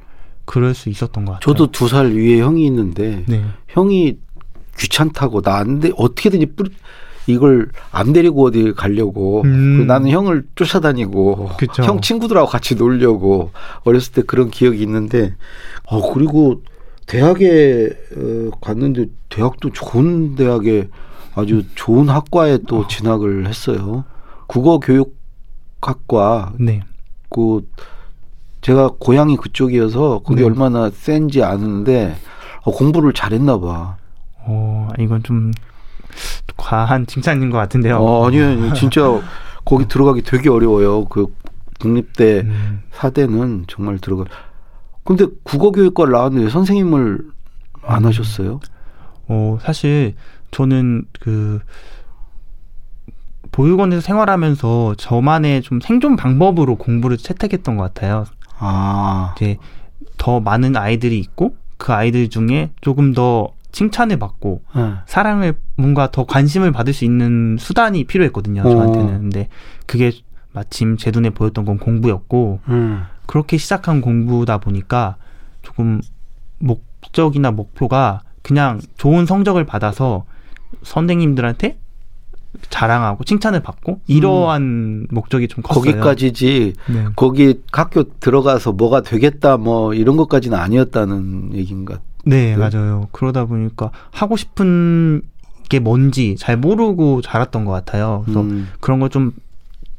그럴 0.46 0.74
수 0.74 0.90
있었던 0.90 1.26
것 1.26 1.34
같아요. 1.34 1.42
저도 1.54 1.72
두 1.72 1.88
살 1.90 2.12
위에 2.14 2.40
형이 2.40 2.66
있는데 2.68 3.24
네. 3.28 3.44
형이 3.70 4.18
귀찮다고 4.78 5.42
나안데 5.44 5.92
어떻게든지 5.98 6.46
뿌리, 6.56 6.70
이걸 7.28 7.70
안 7.92 8.14
데리고 8.14 8.46
어디 8.46 8.74
가려고 8.74 9.42
음. 9.44 9.86
나는 9.86 10.10
형을 10.10 10.46
쫓아다니고 10.56 11.52
그쵸. 11.58 11.84
형 11.84 12.02
친구들하고 12.02 12.48
같이 12.48 12.76
놀려고 12.76 13.52
어렸을 13.84 14.14
때 14.14 14.22
그런 14.22 14.50
기억이 14.50 14.82
있는데 14.82 15.36
어 15.86 16.14
그리고 16.14 16.62
대학에 17.06 17.90
어, 18.16 18.50
갔는데 18.62 19.08
대학도 19.30 19.72
좋은 19.72 20.36
대학에 20.36 20.88
아주 21.36 21.64
좋은 21.76 22.10
학과에 22.10 22.60
또 22.68 22.80
어. 22.80 22.88
진학을 22.88 23.48
했어요. 23.48 24.06
국어 24.48 24.80
교육학과. 24.80 26.54
네. 26.60 26.82
그 27.30 27.68
제가 28.62 28.92
고향이 29.00 29.38
그쪽이어서 29.38 30.22
그게 30.26 30.42
네. 30.42 30.48
얼마나 30.48 30.90
센지 30.90 31.44
아는데 31.44 32.16
어, 32.64 32.72
공부를 32.72 33.14
잘했나 33.14 33.60
봐. 33.60 33.98
어, 34.40 34.90
이건 34.98 35.24
좀 35.24 35.52
과한 36.56 37.08
칭찬인 37.08 37.50
것 37.50 37.58
같은데요. 37.58 37.98
어, 37.98 38.28
아니요, 38.28 38.74
진짜 38.76 39.04
거기 39.66 39.88
들어가기 39.88 40.22
되게 40.22 40.50
어려워요. 40.50 41.06
그 41.06 41.28
국립대 41.80 42.42
음. 42.42 42.84
사대는 42.92 43.66
정말 43.68 44.00
들어가. 44.00 44.26
근데 45.04 45.26
국어교육과를 45.44 46.12
나왔는데 46.12 46.50
선생님을 46.50 47.20
안 47.84 48.04
음. 48.04 48.08
하셨어요? 48.08 48.60
어, 49.28 49.58
사실 49.62 50.16
저는 50.52 51.06
그 51.20 51.60
보육원에서 53.52 54.02
생활하면서 54.02 54.96
저만의 54.98 55.62
좀 55.62 55.80
생존 55.80 56.16
방법으로 56.16 56.76
공부를 56.76 57.18
채택했던 57.18 57.78
것 57.78 57.84
같아요. 57.84 58.26
아. 58.60 59.34
이제 59.38 59.58
더 60.18 60.40
많은 60.40 60.76
아이들이 60.76 61.20
있고 61.20 61.56
그 61.78 61.94
아이들 61.94 62.30
중에 62.30 62.72
조금 62.82 63.14
더 63.14 63.50
칭찬을 63.72 64.18
받고 64.18 64.64
네. 64.76 64.94
사랑을 65.06 65.56
뭔가 65.76 66.10
더 66.12 66.26
관심을 66.26 66.72
받을 66.72 66.94
수 66.94 67.06
있는 67.06 67.58
수단이 67.60 68.06
필요했거든요. 68.06 68.62
어. 68.62 68.70
저한테는. 68.70 69.20
근데 69.22 69.50
그게 69.86 70.12
마침 70.54 70.98
제 70.98 71.12
눈에 71.12 71.30
보였던 71.30 71.66
건 71.66 71.78
공부였고 71.78 72.60
음. 72.70 73.04
그렇게 73.26 73.58
시작한 73.58 74.02
공부다 74.02 74.58
보니까 74.58 75.18
조금 75.62 76.02
목적이나 76.60 77.52
목표가 77.52 78.22
그냥 78.42 78.80
좋은 78.98 79.26
성적을 79.26 79.66
받아서 79.66 80.26
선생님들한테 80.84 81.78
자랑하고 82.70 83.24
칭찬을 83.24 83.62
받고 83.62 84.02
이러한 84.08 84.62
음. 84.62 85.08
목적이 85.12 85.48
좀 85.48 85.62
컸어요. 85.62 85.84
거기까지지. 85.84 86.74
네. 86.90 87.06
거기 87.16 87.62
학교 87.72 88.04
들어가서 88.20 88.72
뭐가 88.72 89.02
되겠다 89.02 89.58
뭐 89.58 89.94
이런 89.94 90.18
것까지는 90.18 90.58
아니었다는 90.58 91.54
얘기인가. 91.54 92.00
네, 92.26 92.56
네, 92.56 92.58
맞아요. 92.58 93.08
그러다 93.12 93.46
보니까 93.46 93.92
하고 94.12 94.36
싶은 94.38 95.22
게 95.70 95.80
뭔지 95.80 96.36
잘 96.38 96.58
모르고 96.58 97.22
자랐던 97.22 97.66
것 97.66 97.72
같아요. 97.72 98.22
그래서 98.26 98.42
음. 98.42 98.70
그런 98.80 99.00
걸 99.00 99.10
좀 99.10 99.32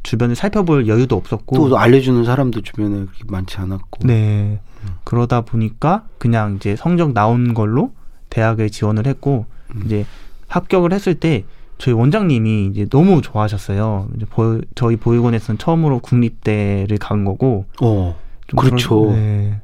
주변에 0.03 0.35
살펴볼 0.35 0.87
여유도 0.87 1.17
없었고 1.17 1.69
또 1.69 1.79
알려주는 1.79 2.25
사람도 2.25 2.63
주변에 2.63 3.05
그렇게 3.07 3.25
많지 3.27 3.59
않았고. 3.59 4.07
네. 4.07 4.61
음. 4.85 4.89
그러다 5.05 5.43
보니까 5.43 6.05
그냥 6.19 6.57
이제 6.57 6.77
성적 6.77 7.13
나온 7.13 7.53
걸로 7.53 7.93
대학에 8.31 8.69
지원을 8.69 9.07
했고 9.07 9.45
음. 9.75 9.83
이제 9.85 10.07
합격을 10.47 10.93
했을 10.93 11.15
때 11.15 11.45
저희 11.77 11.95
원장님이 11.95 12.67
이제 12.73 12.87
너무 12.89 13.21
좋아하셨어요. 13.21 14.09
이제 14.17 14.25
보, 14.27 14.61
저희 14.75 14.97
보육원에서는 14.97 15.59
처음으로 15.59 15.99
국립대를 16.01 16.97
간 16.99 17.25
거고. 17.25 17.67
어, 17.83 18.17
그렇죠. 18.57 19.03
그런, 19.03 19.15
네. 19.15 19.61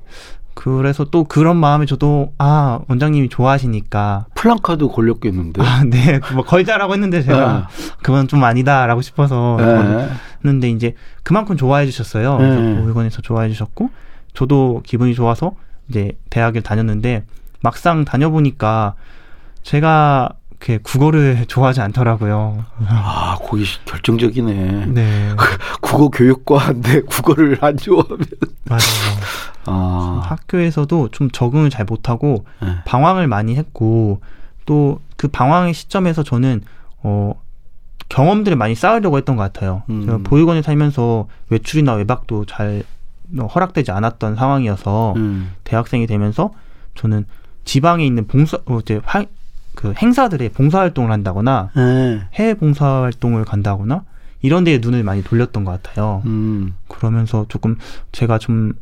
그래서 0.55 1.05
또 1.05 1.25
그런 1.25 1.57
마음에 1.57 1.85
저도 1.87 2.33
아 2.39 2.81
원장님이 2.89 3.29
좋아하시니까 3.29 4.27
플랑카드 4.35 4.89
걸렸겠는데. 4.89 5.63
아, 5.63 5.83
네, 5.85 6.21
뭐 6.33 6.45
걸자라고 6.45 6.93
했는데 6.93 7.23
제가 7.23 7.69
네. 7.69 7.93
그건 8.03 8.29
좀 8.29 8.43
아니다라고 8.43 9.03
싶어서 9.03 9.57
네. 9.59 10.09
했는데 10.45 10.71
이제 10.71 10.95
그만큼 11.23 11.57
좋아해 11.57 11.87
주셨어요. 11.87 12.39
네. 12.39 12.81
보육원에서 12.81 13.21
좋아해 13.23 13.49
주셨고 13.49 13.91
저도 14.33 14.83
기분이 14.85 15.15
좋아서 15.15 15.55
이제 15.89 16.13
대학을 16.31 16.63
다녔는데 16.63 17.25
막상 17.61 18.05
다녀보니까 18.05 18.95
제가 19.63 20.31
그렇게 20.65 20.79
국어를 20.83 21.45
좋아하지 21.47 21.83
않더라고요. 21.83 22.65
아, 22.89 23.37
거기 23.41 23.65
결정적이네. 23.85 24.87
네. 24.87 25.31
국어 25.83 26.09
교육과인데 26.09 27.03
국어를 27.03 27.59
안 27.61 27.77
좋아하면. 27.77 28.27
맞아요. 28.65 28.81
아. 29.67 30.23
학교에서도 30.25 31.09
좀 31.09 31.31
적응을 31.31 31.71
잘 31.71 31.85
못하고 31.85 32.45
네. 32.63 32.69
방황을 32.85 33.27
많이 33.27 33.57
했고 33.57 34.21
또 34.67 35.01
그 35.17 35.29
방황의 35.29 35.73
시점에서 35.73 36.23
저는 36.23 36.61
어 37.03 37.33
경험들을 38.11 38.57
많이 38.59 38.75
쌓으려고 38.75 39.17
했던 39.17 39.37
것 39.37 39.43
같아요. 39.43 39.83
음. 39.89 40.05
제가 40.05 40.19
보육원에 40.23 40.63
살면서 40.63 41.29
외출이나 41.49 41.95
외박도 41.95 42.45
잘 42.45 42.83
허락되지 43.39 43.91
않았던 43.91 44.37
상황이어서 44.37 45.15
음. 45.17 45.53
대학생이 45.65 46.07
되면서 46.07 46.53
저는 46.95 47.25
지방에 47.65 48.05
있는 48.05 48.27
봉사 48.27 48.59
어, 48.67 48.81
이제 48.81 49.01
화, 49.05 49.25
그 49.75 49.95
행사들의 49.97 50.51
봉사활동을 50.51 51.11
한다거나 51.11 51.71
네. 51.75 52.21
해외 52.35 52.53
봉사활동을 52.53 53.47
간다거나 53.47 54.05
이런 54.43 54.65
데에 54.65 54.77
눈을 54.77 55.03
많이 55.05 55.25
돌렸던 55.25 55.65
것 55.65 55.83
같아요. 55.83 56.21
음. 56.27 56.75
그러면서 56.87 57.47
조금 57.49 57.79
제가 58.13 58.37
좀 58.39 58.75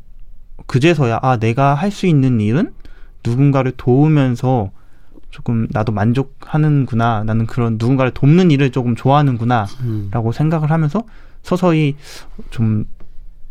그제서야 0.66 1.18
아 1.22 1.36
내가 1.38 1.74
할 1.74 1.90
수 1.90 2.06
있는 2.06 2.40
일은 2.40 2.72
누군가를 3.24 3.72
도우면서 3.76 4.70
조금 5.30 5.66
나도 5.70 5.92
만족하는구나 5.92 7.24
나는 7.24 7.46
그런 7.46 7.76
누군가를 7.78 8.12
돕는 8.12 8.50
일을 8.50 8.70
조금 8.70 8.94
좋아하는구나라고 8.96 9.78
음. 9.82 10.32
생각을 10.32 10.70
하면서 10.70 11.02
서서히 11.42 11.96
좀 12.50 12.84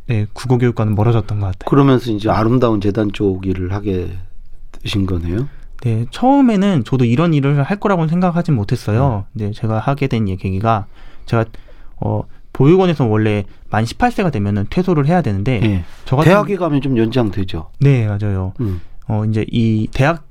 네, 0.08 0.28
국어 0.34 0.58
교육과는 0.58 0.96
멀어졌던 0.96 1.40
것 1.40 1.46
같아요. 1.48 1.70
그러면서 1.70 2.12
이제 2.12 2.30
아름다운 2.30 2.82
재단 2.82 3.12
쪽 3.14 3.46
일을 3.46 3.74
하게 3.74 4.18
되신 4.74 5.06
거네요. 5.06 5.48
네, 5.84 6.06
처음에는 6.12 6.84
저도 6.84 7.06
이런 7.06 7.34
일을 7.34 7.64
할 7.64 7.80
거라고는 7.80 8.10
생각하지 8.10 8.52
못했어요. 8.52 9.26
음. 9.28 9.32
네, 9.34 9.52
제가 9.52 9.80
하게 9.80 10.08
된 10.08 10.26
계기가 10.26 10.86
제가 11.26 11.46
어 11.98 12.24
보육원에서 12.54 13.06
원래 13.06 13.46
만 13.70 13.84
18세가 13.84 14.32
되면은 14.32 14.68
퇴소를 14.70 15.08
해야 15.08 15.22
되는데 15.22 15.60
네. 15.60 15.84
저 16.06 16.16
같은 16.16 16.32
대학에 16.32 16.56
가면 16.58 16.82
좀 16.82 16.98
연장되죠. 16.98 17.70
네, 17.80 18.08
맞아요. 18.08 18.54
음. 18.60 18.82
어 19.08 19.26
이제 19.26 19.46
이 19.50 19.88
대학 19.92 20.28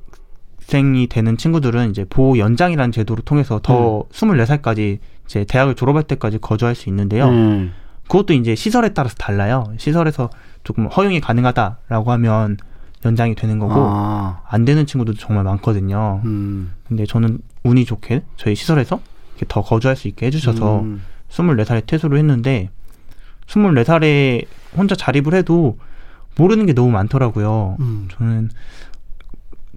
생이 0.61 1.09
되는 1.09 1.37
친구들은 1.37 1.91
이제 1.91 2.05
보호 2.09 2.39
연장이라는 2.39 2.93
제도를 2.93 3.25
통해서 3.25 3.61
더 3.62 4.00
음. 4.00 4.03
24살까지 4.11 4.99
이제 5.27 5.45
대학을 5.45 5.75
졸업할 5.75 6.05
때까지 6.05 6.39
거주할 6.39 6.75
수 6.75 6.89
있는데요. 6.89 7.29
음. 7.29 7.73
그것도 8.05 8.35
이제 8.35 8.55
시설에 8.55 8.91
따라서 8.91 9.15
달라요. 9.17 9.73
시설에서 9.79 10.31
조금 10.65 10.87
허용이 10.87 11.21
가능하다라고 11.21 12.12
하면 12.12 12.57
연장이 13.05 13.35
되는 13.35 13.59
거고 13.59 13.75
아. 13.77 14.43
안 14.49 14.65
되는 14.65 14.85
친구들도 14.87 15.19
정말 15.19 15.45
많거든요. 15.45 16.21
음. 16.25 16.73
근데 16.87 17.07
저는 17.07 17.39
운이 17.62 17.85
좋게 17.85 18.23
저희 18.37 18.55
시설에서 18.55 19.00
이렇게 19.33 19.47
더 19.49 19.62
거주할 19.62 19.97
수 19.97 20.09
있게 20.09 20.27
해주셔서 20.27 20.81
음. 20.81 21.03
24살에 21.31 21.87
퇴소를 21.87 22.19
했는데 22.19 22.71
24살에 23.47 24.47
혼자 24.77 24.95
자립을 24.95 25.35
해도 25.35 25.79
모르는 26.37 26.67
게 26.67 26.73
너무 26.73 26.91
많더라고요. 26.91 27.77
음. 27.81 28.09
저는 28.13 28.51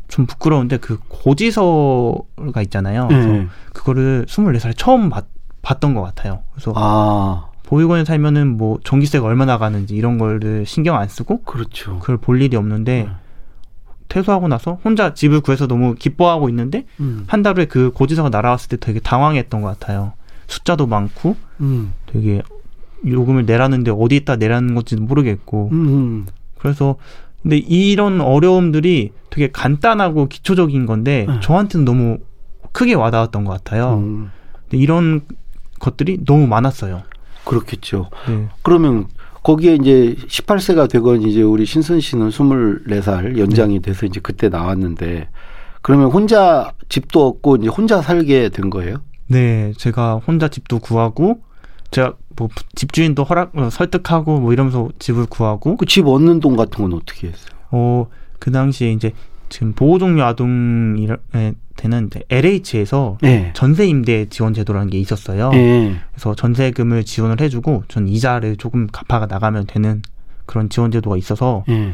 좀 0.07 0.25
부끄러운데 0.27 0.77
그 0.77 0.99
고지서가 1.07 2.61
있잖아요. 2.63 3.07
그래서 3.07 3.27
네. 3.29 3.47
그거를 3.73 4.25
24살에 4.27 4.73
처음 4.77 5.09
봤, 5.09 5.25
봤던 5.61 5.95
것 5.95 6.01
같아요. 6.03 6.43
그래서 6.53 6.73
아. 6.75 7.47
보육원에 7.63 8.05
살면은 8.05 8.57
뭐 8.57 8.77
전기세가 8.83 9.25
얼마 9.25 9.45
나가는지 9.45 9.95
이런 9.95 10.17
거를 10.19 10.65
신경 10.67 10.97
안 10.97 11.07
쓰고 11.07 11.41
그렇죠. 11.43 11.97
그걸 11.99 12.17
볼 12.17 12.41
일이 12.41 12.55
없는데 12.55 13.03
네. 13.03 13.09
퇴소하고 14.09 14.47
나서 14.47 14.77
혼자 14.83 15.15
집을 15.15 15.41
구해서 15.41 15.65
너무 15.67 15.95
기뻐하고 15.95 16.49
있는데 16.49 16.85
음. 16.99 17.23
한 17.27 17.41
달 17.41 17.57
후에 17.57 17.65
그 17.65 17.91
고지서가 17.91 18.29
날아왔을 18.29 18.69
때 18.69 18.77
되게 18.77 18.99
당황했던 18.99 19.61
것 19.61 19.79
같아요. 19.79 20.13
숫자도 20.53 20.87
많고 20.87 21.35
음. 21.61 21.93
되게 22.05 22.41
요금을 23.05 23.45
내라는데 23.45 23.91
어디에다 23.91 24.37
내라는 24.37 24.75
건지도 24.75 25.03
모르겠고 25.03 25.69
음. 25.71 26.25
그래서 26.57 26.95
근데 27.41 27.57
이런 27.57 28.21
어려움들이 28.21 29.11
되게 29.29 29.49
간단하고 29.51 30.27
기초적인 30.27 30.85
건데 30.85 31.25
네. 31.27 31.39
저한테는 31.41 31.85
너무 31.85 32.19
크게 32.71 32.93
와닿았던 32.93 33.43
것 33.43 33.51
같아요. 33.51 33.95
음. 33.97 34.31
근데 34.63 34.77
이런 34.77 35.21
것들이 35.79 36.19
너무 36.25 36.47
많았어요. 36.47 37.03
그렇겠죠. 37.43 38.09
네. 38.29 38.47
그러면 38.61 39.07
거기에 39.43 39.75
이제 39.75 40.15
18세가 40.27 40.89
되건 40.89 41.23
이제 41.23 41.41
우리 41.41 41.65
신선 41.65 41.99
씨는 41.99 42.29
24살 42.29 43.37
연장이 43.37 43.75
네. 43.75 43.81
돼서 43.81 44.05
이제 44.05 44.21
그때 44.23 44.47
나왔는데 44.47 45.27
그러면 45.81 46.11
혼자 46.11 46.71
집도 46.87 47.27
없고 47.27 47.57
이제 47.57 47.67
혼자 47.67 48.01
살게 48.01 48.49
된 48.49 48.69
거예요? 48.69 49.01
네, 49.33 49.73
제가 49.77 50.15
혼자 50.25 50.47
집도 50.47 50.79
구하고 50.79 51.41
제가 51.91 52.13
뭐 52.35 52.49
집주인도 52.75 53.23
허락 53.23 53.55
어, 53.57 53.69
설득하고 53.69 54.39
뭐 54.39 54.53
이러면서 54.53 54.89
집을 54.99 55.25
구하고 55.27 55.75
그 55.77 55.85
집 55.85 56.07
얻는 56.07 56.39
돈 56.39 56.55
같은 56.55 56.83
건 56.83 56.93
어떻게 56.93 57.27
했어요? 57.27 57.51
어, 57.71 58.07
그 58.39 58.51
당시에 58.51 58.91
이제 58.91 59.11
지금 59.49 59.73
보호종료 59.73 60.23
아동이 60.23 61.07
되는 61.75 62.09
LH에서 62.29 63.17
네. 63.21 63.51
전세 63.55 63.85
임대 63.85 64.25
지원 64.29 64.53
제도라는 64.53 64.89
게 64.89 64.99
있었어요. 64.99 65.49
네. 65.51 65.95
그래서 66.11 66.33
전세금을 66.35 67.03
지원을 67.03 67.39
해주고 67.39 67.83
전 67.87 68.07
이자를 68.07 68.57
조금 68.57 68.87
갚아가 68.87 69.27
나가면 69.27 69.65
되는 69.67 70.01
그런 70.45 70.69
지원 70.69 70.91
제도가 70.91 71.17
있어서 71.17 71.63
네. 71.67 71.93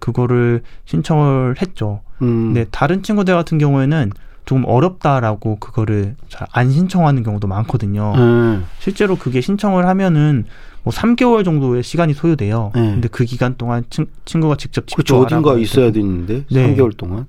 그거를 0.00 0.62
신청을 0.84 1.56
했죠. 1.62 2.00
음. 2.22 2.52
근데 2.52 2.66
다른 2.70 3.02
친구들 3.02 3.34
같은 3.34 3.58
경우에는 3.58 4.10
조금 4.46 4.64
어렵다라고 4.64 5.56
그거를 5.58 6.16
잘 6.28 6.46
안 6.52 6.70
신청하는 6.70 7.22
경우도 7.22 7.46
많거든요. 7.48 8.12
음. 8.16 8.64
실제로 8.78 9.16
그게 9.16 9.40
신청을 9.40 9.86
하면은 9.86 10.44
뭐 10.84 10.92
3개월 10.92 11.44
정도의 11.44 11.82
시간이 11.82 12.14
소요돼요. 12.14 12.70
네. 12.74 12.80
근데 12.92 13.08
그 13.08 13.24
기간 13.24 13.56
동안 13.56 13.84
친, 13.90 14.06
친구가 14.24 14.56
직접 14.56 14.86
그렇죠. 14.86 15.20
어딘가 15.20 15.58
있어야 15.58 15.90
되는데 15.92 16.44
네. 16.50 16.74
3개월 16.74 16.96
동안 16.96 17.26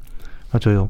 맞아요. 0.52 0.90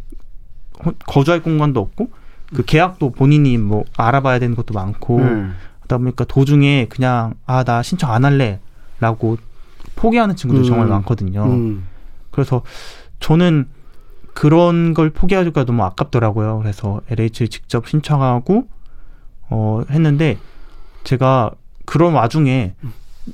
거주할 1.08 1.42
공간도 1.42 1.80
없고 1.80 2.10
그 2.54 2.64
계약도 2.64 3.12
본인이 3.12 3.58
뭐 3.58 3.84
알아봐야 3.98 4.40
되는 4.40 4.56
것도 4.56 4.74
많고 4.74 5.18
음. 5.18 5.56
그러다 5.80 5.98
보니까 5.98 6.26
도중에 6.26 6.88
그냥 6.90 7.34
아 7.46 7.64
나 7.64 7.82
신청 7.82 8.12
안 8.12 8.26
할래라고 8.26 9.38
포기하는 9.96 10.36
친구들 10.36 10.64
음. 10.64 10.68
정말 10.68 10.88
많거든요. 10.88 11.44
음. 11.46 11.88
그래서 12.32 12.62
저는 13.22 13.68
그런 14.38 14.94
걸 14.94 15.10
포기하기가 15.10 15.66
너무 15.66 15.82
아깝더라고요. 15.82 16.60
그래서 16.60 17.02
LH를 17.10 17.48
직접 17.48 17.88
신청하고 17.88 18.68
어 19.50 19.82
했는데 19.90 20.38
제가 21.04 21.50
그런 21.88 22.14
와중에 22.14 22.76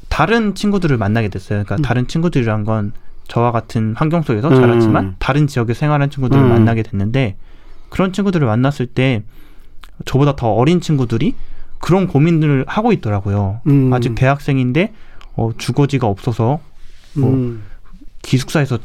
다른 0.07 0.55
친구들을 0.55 0.98
만나게 0.98 1.27
됐어요. 1.27 1.65
그러니까 1.65 1.75
음. 1.75 1.81
다른 1.81 2.07
친구들이란 2.07 2.63
건 2.63 2.93
저와 3.27 3.51
같은 3.51 3.93
환경 3.98 4.22
속에서 4.22 4.48
음. 4.48 4.55
자랐지만 4.55 5.17
다른 5.19 5.45
지역에 5.45 5.74
생활한 5.74 6.10
친구들을 6.10 6.41
음. 6.41 6.48
만나게 6.48 6.83
됐는데 6.83 7.36
그런 7.89 8.13
친구들을 8.13 8.48
만났을 8.48 8.86
때 8.86 9.24
저보다 10.05 10.38
더 10.38 10.53
어린 10.53 10.79
친구들이 10.79 11.36
그런 11.79 12.07
고민들을 12.07 12.63
하고 12.65 12.93
있더라고요. 12.93 13.60
음. 13.67 13.91
아직 13.91 14.15
대학생인데 14.15 14.93
어, 15.36 15.51
주거지가 15.57 16.07
없어서 16.07 16.62
뭐 17.13 17.29
음. 17.29 17.63
기숙사에서 18.22 18.79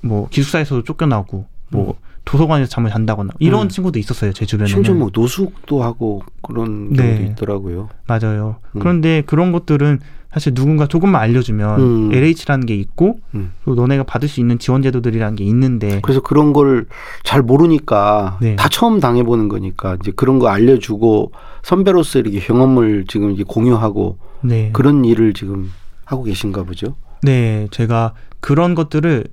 뭐 0.00 0.30
기숙사에서도 0.30 0.84
쫓겨나고 0.84 1.57
뭐 1.70 1.88
음. 1.90 1.92
도서관에서 2.24 2.68
잠을 2.68 2.90
잔다거나 2.90 3.32
이런 3.38 3.62
음. 3.62 3.68
친구도 3.68 3.98
있었어요 3.98 4.32
제 4.32 4.44
주변에 4.44 4.68
심지어 4.68 4.92
뭐 4.94 5.10
노숙도 5.12 5.82
하고 5.82 6.22
그런 6.42 6.92
경우도 6.94 7.02
네. 7.02 7.28
있더라고요. 7.30 7.88
맞아요. 8.06 8.56
음. 8.72 8.80
그런데 8.80 9.22
그런 9.24 9.50
것들은 9.52 10.00
사실 10.30 10.52
누군가 10.52 10.86
조금만 10.86 11.22
알려주면 11.22 11.80
음. 11.80 12.12
LH라는 12.12 12.66
게 12.66 12.74
있고 12.74 13.18
음. 13.34 13.52
또 13.64 13.74
너네가 13.74 14.02
받을 14.02 14.28
수 14.28 14.40
있는 14.40 14.58
지원 14.58 14.82
제도들이라는 14.82 15.36
게 15.36 15.44
있는데 15.44 16.00
그래서 16.02 16.20
그런 16.20 16.52
걸 16.52 16.86
잘 17.24 17.42
모르니까 17.42 18.38
네. 18.40 18.56
다 18.56 18.68
처음 18.68 19.00
당해보는 19.00 19.48
거니까 19.48 19.96
이제 20.00 20.12
그런 20.14 20.38
거 20.38 20.48
알려주고 20.48 21.32
선배로서 21.62 22.18
이렇게 22.18 22.40
경험을 22.40 23.04
지금 23.08 23.30
이제 23.32 23.42
공유하고 23.46 24.18
네. 24.42 24.70
그런 24.72 25.04
일을 25.04 25.34
지금 25.34 25.70
하고 26.04 26.22
계신가 26.22 26.62
보죠. 26.64 26.94
네, 27.22 27.68
제가 27.70 28.14
그런 28.40 28.74
것들을 28.74 29.24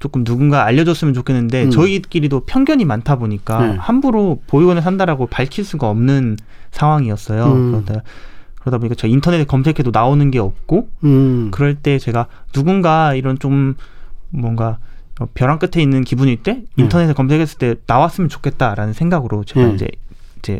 조금 0.00 0.24
누군가 0.24 0.64
알려줬으면 0.64 1.14
좋겠는데 1.14 1.64
음. 1.64 1.70
저희끼리도 1.70 2.40
편견이 2.46 2.86
많다 2.86 3.16
보니까 3.16 3.66
네. 3.66 3.76
함부로 3.76 4.40
보육원에 4.46 4.80
산다라고 4.80 5.26
밝힐 5.26 5.62
수가 5.62 5.88
없는 5.88 6.38
상황이었어요. 6.72 7.44
음. 7.44 7.70
그러다 7.70 8.02
그러다 8.60 8.78
보니까 8.78 8.94
저 8.96 9.06
인터넷에 9.06 9.44
검색해도 9.44 9.90
나오는 9.92 10.30
게 10.30 10.38
없고 10.38 10.88
음. 11.04 11.50
그럴 11.50 11.74
때 11.74 11.98
제가 11.98 12.26
누군가 12.52 13.14
이런 13.14 13.38
좀 13.38 13.76
뭔가 14.30 14.78
벼랑 15.34 15.58
끝에 15.58 15.82
있는 15.82 16.02
기분일 16.02 16.42
때 16.42 16.54
네. 16.54 16.64
인터넷에 16.76 17.12
검색했을 17.12 17.58
때 17.58 17.74
나왔으면 17.86 18.30
좋겠다라는 18.30 18.94
생각으로 18.94 19.44
제가 19.44 19.66
네. 19.66 19.74
이제 19.74 19.88
이제 20.38 20.58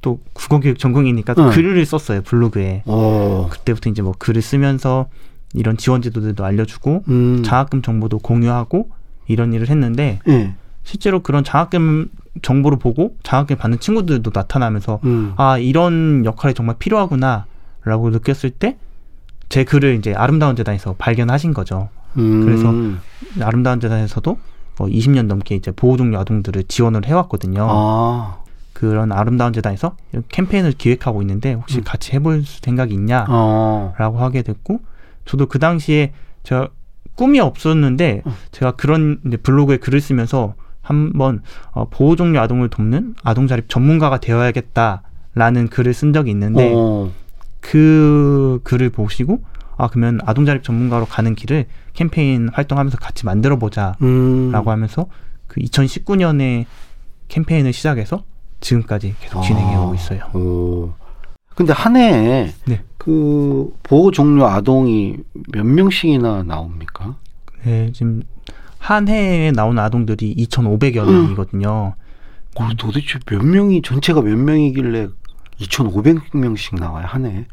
또 0.00 0.18
국어교육 0.32 0.78
전공이니까 0.78 1.34
또 1.34 1.50
네. 1.50 1.54
글을 1.54 1.84
썼어요 1.84 2.22
블로그에 2.22 2.84
오. 2.86 2.92
어. 2.92 3.48
그때부터 3.50 3.90
이제 3.90 4.00
뭐 4.00 4.14
글을 4.18 4.40
쓰면서 4.40 5.08
이런 5.54 5.76
지원 5.76 6.02
제도들도 6.02 6.44
알려주고 6.44 7.04
음. 7.08 7.42
장학금 7.42 7.82
정보도 7.82 8.18
공유하고 8.18 8.90
이런 9.26 9.52
일을 9.52 9.68
했는데 9.68 10.20
네. 10.26 10.54
실제로 10.84 11.22
그런 11.22 11.44
장학금 11.44 12.10
정보를 12.42 12.78
보고 12.78 13.16
장학금 13.22 13.56
받는 13.56 13.80
친구들도 13.80 14.30
나타나면서 14.34 15.00
음. 15.04 15.32
아 15.36 15.58
이런 15.58 16.24
역할이 16.24 16.54
정말 16.54 16.76
필요하구나라고 16.78 18.10
느꼈을 18.10 18.50
때 18.50 18.76
제 19.48 19.64
글을 19.64 19.96
이제 19.96 20.14
아름다운 20.14 20.56
재단에서 20.56 20.94
발견하신 20.98 21.54
거죠. 21.54 21.88
음. 22.16 22.44
그래서 22.44 23.44
아름다운 23.44 23.80
재단에서도 23.80 24.38
뭐 24.78 24.86
20년 24.86 25.26
넘게 25.26 25.56
이제 25.56 25.70
보호 25.70 25.96
종류 25.96 26.18
아동들을 26.18 26.64
지원을 26.64 27.06
해왔거든요. 27.06 27.66
아. 27.68 28.38
그런 28.72 29.10
아름다운 29.10 29.52
재단에서 29.52 29.96
캠페인을 30.28 30.72
기획하고 30.72 31.20
있는데 31.22 31.54
혹시 31.54 31.78
음. 31.78 31.84
같이 31.84 32.12
해볼 32.12 32.44
생각이 32.44 32.94
있냐라고 32.94 33.28
어. 33.28 33.94
하게 34.18 34.42
됐고 34.42 34.80
저도 35.28 35.46
그 35.46 35.58
당시에 35.58 36.12
제가 36.42 36.68
꿈이 37.14 37.38
없었는데 37.38 38.22
어. 38.24 38.34
제가 38.50 38.72
그런 38.72 39.20
블로그에 39.42 39.76
글을 39.76 40.00
쓰면서 40.00 40.54
한번 40.80 41.42
어, 41.72 41.88
보호 41.90 42.16
종류 42.16 42.40
아동을 42.40 42.70
돕는 42.70 43.14
아동 43.22 43.46
자립 43.46 43.68
전문가가 43.68 44.18
되어야겠다라는 44.18 45.68
글을 45.68 45.92
쓴 45.92 46.14
적이 46.14 46.30
있는데 46.30 46.72
어. 46.74 47.10
그 47.60 48.60
글을 48.64 48.88
보시고 48.90 49.42
아 49.76 49.88
그러면 49.88 50.18
아동 50.24 50.46
자립 50.46 50.64
전문가로 50.64 51.04
가는 51.04 51.34
길을 51.34 51.66
캠페인 51.92 52.48
활동하면서 52.48 52.96
같이 52.96 53.26
만들어 53.26 53.58
보자라고 53.58 53.98
음. 54.02 54.52
하면서 54.54 55.06
그 55.46 55.60
2019년에 55.60 56.64
캠페인을 57.28 57.74
시작해서 57.74 58.24
지금까지 58.60 59.14
계속 59.20 59.42
진행해 59.42 59.76
오고 59.76 59.92
아. 59.92 59.94
있어요. 59.94 60.24
오. 60.34 60.92
근데 61.58 61.72
한 61.72 61.96
해에 61.96 62.52
네. 62.66 62.84
그 62.98 63.74
보호 63.82 64.12
종료 64.12 64.46
아동이 64.46 65.16
몇 65.50 65.66
명씩이나 65.66 66.44
나옵니까? 66.44 67.16
네, 67.64 67.90
지금 67.92 68.22
한 68.78 69.08
해에 69.08 69.50
나오는 69.50 69.82
아동들이 69.82 70.36
2,500여 70.36 71.04
명이거든요. 71.04 71.94
그 72.56 72.76
도대체 72.76 73.18
몇 73.26 73.44
명이 73.44 73.82
전체가 73.82 74.20
몇 74.22 74.38
명이길래 74.38 75.08
2,500명씩 75.60 76.78
나와요 76.78 77.06
한 77.08 77.26
해? 77.26 77.46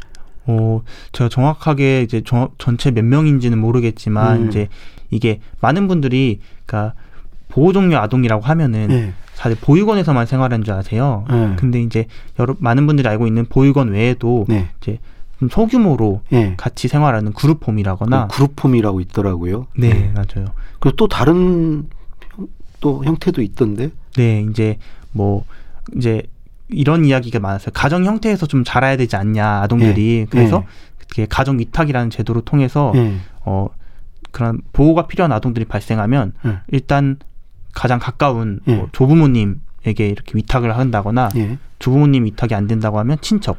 어, 0.46 0.84
제가 1.12 1.28
정확하게 1.28 2.04
이제 2.04 2.22
저, 2.24 2.52
전체 2.60 2.92
몇 2.92 3.04
명인지는 3.04 3.58
모르겠지만 3.58 4.44
음. 4.44 4.48
이제 4.50 4.68
이게 5.10 5.40
많은 5.62 5.88
분들이 5.88 6.42
그러니까 6.68 6.94
보호 7.50 7.74
종료 7.74 7.98
아동이라고 7.98 8.44
하면은 8.44 8.88
네. 8.88 9.14
사실 9.36 9.58
보육원에서만 9.60 10.26
생활하는 10.26 10.64
줄 10.64 10.74
아세요. 10.74 11.26
네. 11.30 11.56
근데 11.58 11.82
이제 11.82 12.08
여러 12.40 12.56
많은 12.58 12.88
분들이 12.88 13.08
알고 13.08 13.28
있는 13.28 13.46
보육원 13.46 13.90
외에도 13.90 14.46
네. 14.48 14.70
이제 14.82 15.00
좀 15.40 15.50
소규모로 15.50 16.22
네. 16.30 16.54
같이 16.58 16.88
생활하는 16.88 17.34
그룹홈이라거나 17.34 18.28
그 18.28 18.36
그룹홈이라고 18.36 19.02
있더라고요. 19.02 19.68
네, 19.78 19.90
네, 19.90 20.14
맞아요. 20.16 20.48
그리고 20.80 20.96
또 20.96 21.08
다른 21.08 21.88
또 22.80 23.04
형태도 23.04 23.42
있던데. 23.42 23.92
네, 24.16 24.46
이제 24.50 24.78
뭐 25.12 25.44
이제 25.96 26.24
이런 26.70 27.06
이야기가 27.06 27.40
많았어요. 27.40 27.72
가정 27.74 28.06
형태에서 28.06 28.48
좀 28.48 28.64
자라야 28.64 28.96
되지 28.98 29.18
않냐 29.18 29.62
아동들이. 29.62 30.20
네. 30.22 30.26
그래서 30.30 30.64
네. 31.18 31.26
가정 31.30 31.60
위탁이라는 31.60 32.10
제도를 32.10 32.44
통해서 32.44 32.92
네. 32.96 33.18
어 33.42 33.68
그런 34.32 34.62
보호가 34.74 35.08
필요한 35.08 35.32
아동들이 35.32 35.66
발생하면 35.66 36.34
네. 36.44 36.58
일단 36.68 37.18
가장 37.76 38.00
가까운 38.00 38.60
예. 38.68 38.76
뭐 38.76 38.90
조부모님에게 38.92 40.08
이렇게 40.08 40.32
위탁을 40.34 40.76
한다거나 40.76 41.30
예. 41.36 41.60
조부모님 41.78 42.26
위탁이 42.26 42.56
안 42.56 42.66
된다고 42.66 42.98
하면 42.98 43.18
친척 43.22 43.58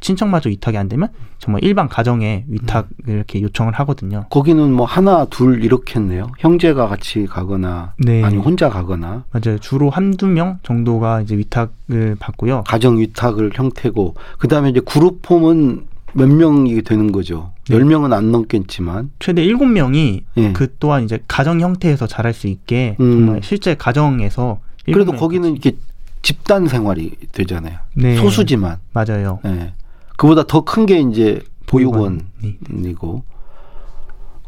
친척마저 0.00 0.50
위탁이 0.50 0.76
안 0.76 0.88
되면 0.88 1.08
정말 1.38 1.62
일반 1.64 1.88
가정에 1.88 2.44
위탁을 2.48 2.88
음. 3.08 3.14
이렇게 3.14 3.40
요청을 3.40 3.72
하거든요. 3.74 4.26
거기는 4.30 4.72
뭐 4.72 4.84
하나 4.84 5.24
둘 5.26 5.64
이렇겠네요. 5.64 6.32
형제가 6.38 6.88
같이 6.88 7.26
가거나 7.26 7.94
네. 7.98 8.22
아니 8.22 8.36
혼자 8.36 8.68
가거나 8.68 9.24
맞아요. 9.30 9.58
주로 9.60 9.90
한두 9.90 10.26
명 10.26 10.58
정도가 10.64 11.22
이제 11.22 11.36
위탁을 11.36 12.16
받고요. 12.18 12.64
가정 12.66 12.98
위탁을 12.98 13.52
형태고 13.54 14.14
그다음에 14.38 14.70
이제 14.70 14.80
그룹 14.80 15.28
홈은 15.30 15.86
몇 16.14 16.28
명이 16.28 16.82
되는 16.82 17.10
거죠. 17.12 17.52
네. 17.68 17.78
10명은 17.78 18.12
안 18.12 18.30
넘겠지만 18.32 19.10
최대 19.18 19.44
7명이 19.44 20.22
예. 20.36 20.52
그 20.52 20.74
또한 20.78 21.04
이제 21.04 21.18
가정 21.28 21.60
형태에서 21.60 22.06
자랄 22.06 22.32
수 22.34 22.46
있게 22.48 22.96
음. 23.00 23.10
정말 23.26 23.40
실제 23.42 23.74
가정에서 23.74 24.58
그래도 24.84 25.12
거기는 25.12 25.50
이렇게 25.52 25.72
집단 26.22 26.66
생활이 26.68 27.12
되잖아요. 27.32 27.78
네. 27.94 28.16
소수지만 28.16 28.78
맞아요. 28.92 29.40
네. 29.44 29.72
그보다 30.16 30.44
더 30.44 30.62
큰 30.64 30.86
게 30.86 31.00
이제 31.00 31.40
보육원이고 31.66 33.22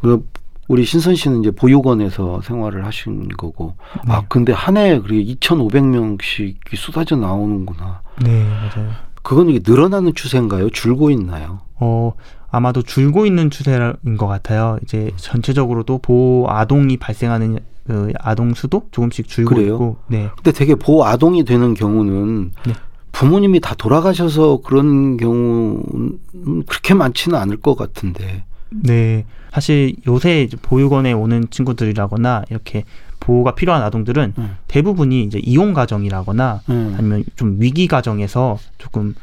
그 0.02 0.28
우리 0.68 0.84
신선 0.84 1.14
씨는 1.14 1.40
이제 1.40 1.50
보육원에서 1.50 2.40
생활을 2.42 2.84
하신 2.86 3.28
거고 3.28 3.74
네. 4.06 4.12
아 4.12 4.22
근데 4.28 4.52
한 4.52 4.76
해에 4.76 4.98
그게 4.98 5.22
2,500명씩 5.24 6.56
쏟아져 6.76 7.16
나오는구나. 7.16 8.02
네 8.22 8.44
맞아요. 8.44 8.90
그건 9.24 9.48
이게 9.48 9.58
늘어나는 9.66 10.14
추세인가요? 10.14 10.68
줄고 10.70 11.10
있나요? 11.10 11.60
어, 11.80 12.12
아마도 12.50 12.82
줄고 12.82 13.26
있는 13.26 13.50
추세인 13.50 14.16
것 14.18 14.26
같아요. 14.28 14.78
이제 14.84 15.10
전체적으로도 15.16 15.98
보호 15.98 16.46
아동이 16.48 16.98
발생하는 16.98 17.58
그 17.86 18.12
아동 18.20 18.54
수도 18.54 18.86
조금씩 18.92 19.26
줄고 19.26 19.54
그래요? 19.54 19.74
있고. 19.74 19.96
네. 20.08 20.30
근데 20.36 20.52
되게 20.52 20.74
보호 20.74 21.04
아동이 21.04 21.44
되는 21.44 21.72
경우는 21.74 22.52
네. 22.66 22.74
부모님이 23.12 23.60
다 23.60 23.74
돌아가셔서 23.74 24.60
그런 24.62 25.16
경우는 25.16 26.18
그렇게 26.66 26.92
많지는 26.92 27.38
않을 27.38 27.56
것 27.56 27.76
같은데. 27.76 28.44
네. 28.82 29.24
사실 29.52 29.94
요새 30.06 30.48
보육원에 30.62 31.12
오는 31.12 31.46
친구들이라거나 31.50 32.44
이렇게 32.50 32.84
보호가 33.20 33.54
필요한 33.54 33.82
아동들은 33.82 34.34
음. 34.36 34.56
대부분이 34.68 35.22
이제 35.22 35.38
이혼 35.42 35.72
가정이라거나 35.72 36.60
음. 36.68 36.94
아니면 36.98 37.24
좀 37.36 37.56
위기 37.58 37.86
가정에서 37.86 38.58
조금 38.78 39.14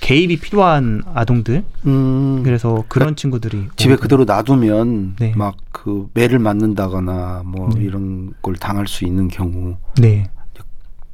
개입이 0.00 0.38
필요한 0.38 1.02
아동들 1.12 1.64
음. 1.86 2.42
그래서 2.44 2.84
그런 2.88 3.16
친구들이 3.16 3.68
집에. 3.76 3.96
그대로 3.96 4.24
놔두면 4.24 5.16
네. 5.18 5.32
막그 5.34 6.10
매를 6.14 6.38
맞는다거나 6.38 7.42
뭐 7.44 7.70
네. 7.74 7.82
이런 7.82 8.32
걸 8.42 8.54
당할 8.54 8.86
수 8.86 9.04
있는 9.04 9.28
경우 9.28 9.76
네. 10.00 10.30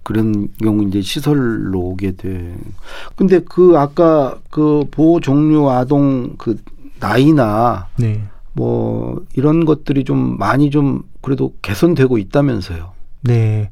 그런 0.02 0.48
경우 0.62 0.86
이제 0.86 1.00
시설로 1.00 1.80
오게 1.80 2.12
돼. 2.16 2.54
근데 3.16 3.40
그 3.40 3.78
아까 3.78 4.38
그 4.50 4.84
보호 4.90 5.18
종류 5.20 5.70
아동 5.70 6.34
그 6.36 6.58
나이나 7.00 7.88
네. 7.96 8.22
뭐 8.52 9.24
이런 9.34 9.64
것들이 9.64 10.04
좀 10.04 10.38
많이 10.38 10.70
좀 10.70 11.02
그래도 11.20 11.54
개선되고 11.62 12.18
있다면서요. 12.18 12.92
네. 13.22 13.70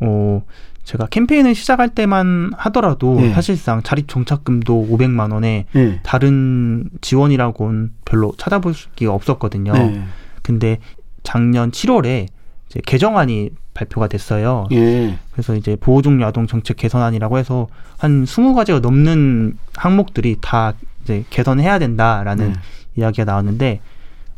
어, 0.00 0.42
제가 0.84 1.06
캠페인을 1.06 1.54
시작할 1.54 1.90
때만 1.90 2.52
하더라도 2.56 3.14
네. 3.20 3.32
사실상 3.32 3.82
자립 3.82 4.08
정착금도 4.08 4.88
500만 4.90 5.32
원에 5.32 5.66
네. 5.72 6.00
다른 6.02 6.90
지원이라고는 7.00 7.90
별로 8.04 8.32
찾아볼 8.36 8.74
수가 8.74 9.12
없었거든요. 9.12 9.72
네. 9.72 10.02
근데 10.42 10.78
작년 11.22 11.70
7월에 11.70 12.26
이제 12.68 12.80
개정안이 12.84 13.50
발표가 13.74 14.06
됐어요. 14.06 14.66
예. 14.72 15.18
그래서 15.32 15.54
이제 15.54 15.76
보호종료 15.76 16.26
아동 16.26 16.46
정책 16.46 16.76
개선안이라고 16.76 17.38
해서 17.38 17.68
한 17.98 18.24
20가지가 18.24 18.80
넘는 18.80 19.56
항목들이 19.76 20.36
다 20.40 20.74
이제 21.02 21.24
개선해야 21.30 21.78
된다라는 21.78 22.52
네. 22.52 22.58
이야기가 22.96 23.24
나왔는데 23.24 23.80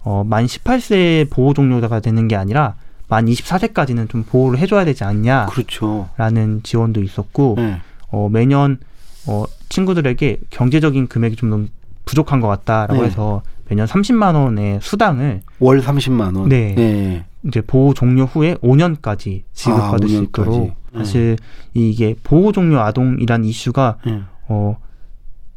어, 0.05 0.23
만 0.25 0.45
18세 0.47 1.31
보호 1.31 1.55
종료가 1.55 2.01
되는 2.01 2.29
게 2.29 2.37
아니라 2.37 2.77
만 3.09 3.27
24세까지는 3.27 4.09
좀 4.09 4.23
보호를 4.23 4.59
해줘야 4.59 4.85
되지 4.85 5.05
않냐. 5.05 5.47
그렇죠. 5.47 6.09
라는 6.17 6.63
지원도 6.63 7.03
있었고, 7.03 7.55
네. 7.59 7.81
어, 8.09 8.29
매년, 8.31 8.79
어, 9.27 9.45
친구들에게 9.69 10.39
경제적인 10.51 11.09
금액이 11.09 11.37
좀 11.37 11.51
너무 11.51 11.67
부족한 12.05 12.41
것 12.41 12.49
같다라고 12.49 13.01
네. 13.03 13.07
해서 13.09 13.43
매년 13.69 13.87
30만 13.87 14.35
원의 14.35 14.79
수당을 14.83 15.43
월 15.59 15.81
30만 15.81 16.37
원. 16.37 16.49
네. 16.49 16.75
네. 16.75 17.25
이제 17.47 17.61
보호 17.61 17.95
종료 17.95 18.25
후에 18.25 18.55
5년까지 18.57 19.43
지급받을 19.53 20.07
아, 20.07 20.09
수 20.09 20.23
있도록 20.23 20.75
네. 20.93 20.99
사실 20.99 21.37
이게 21.75 22.15
보호 22.23 22.53
종료 22.53 22.81
아동이란 22.81 23.45
이슈가 23.45 23.99
네. 24.07 24.23
어 24.49 24.77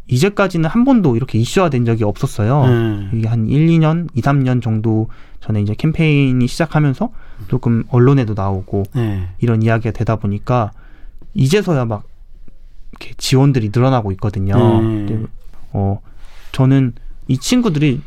이제까지는 0.07 0.69
한 0.69 0.85
번도 0.85 1.15
이렇게 1.15 1.37
이슈화된 1.37 1.85
적이 1.85 2.03
없었어요. 2.05 2.63
음. 2.63 3.11
이게 3.13 3.27
한 3.27 3.47
1, 3.47 3.67
2년, 3.67 4.07
2, 4.13 4.21
3년 4.21 4.61
정도 4.61 5.09
전에 5.41 5.61
이제 5.61 5.73
캠페인이 5.77 6.45
시작하면서 6.47 7.09
조금 7.47 7.83
언론에도 7.89 8.33
나오고 8.33 8.83
네. 8.95 9.27
이런 9.39 9.61
이야기가 9.61 9.91
되다 9.91 10.15
보니까 10.15 10.71
이제서야 11.33 11.85
막 11.85 12.03
이렇게 12.91 13.13
지원들이 13.17 13.71
늘어나고 13.73 14.11
있거든요. 14.13 14.55
음. 14.79 15.27
어 15.73 15.99
저는 16.53 16.93
이 17.27 17.37
친구들이 17.37 18.01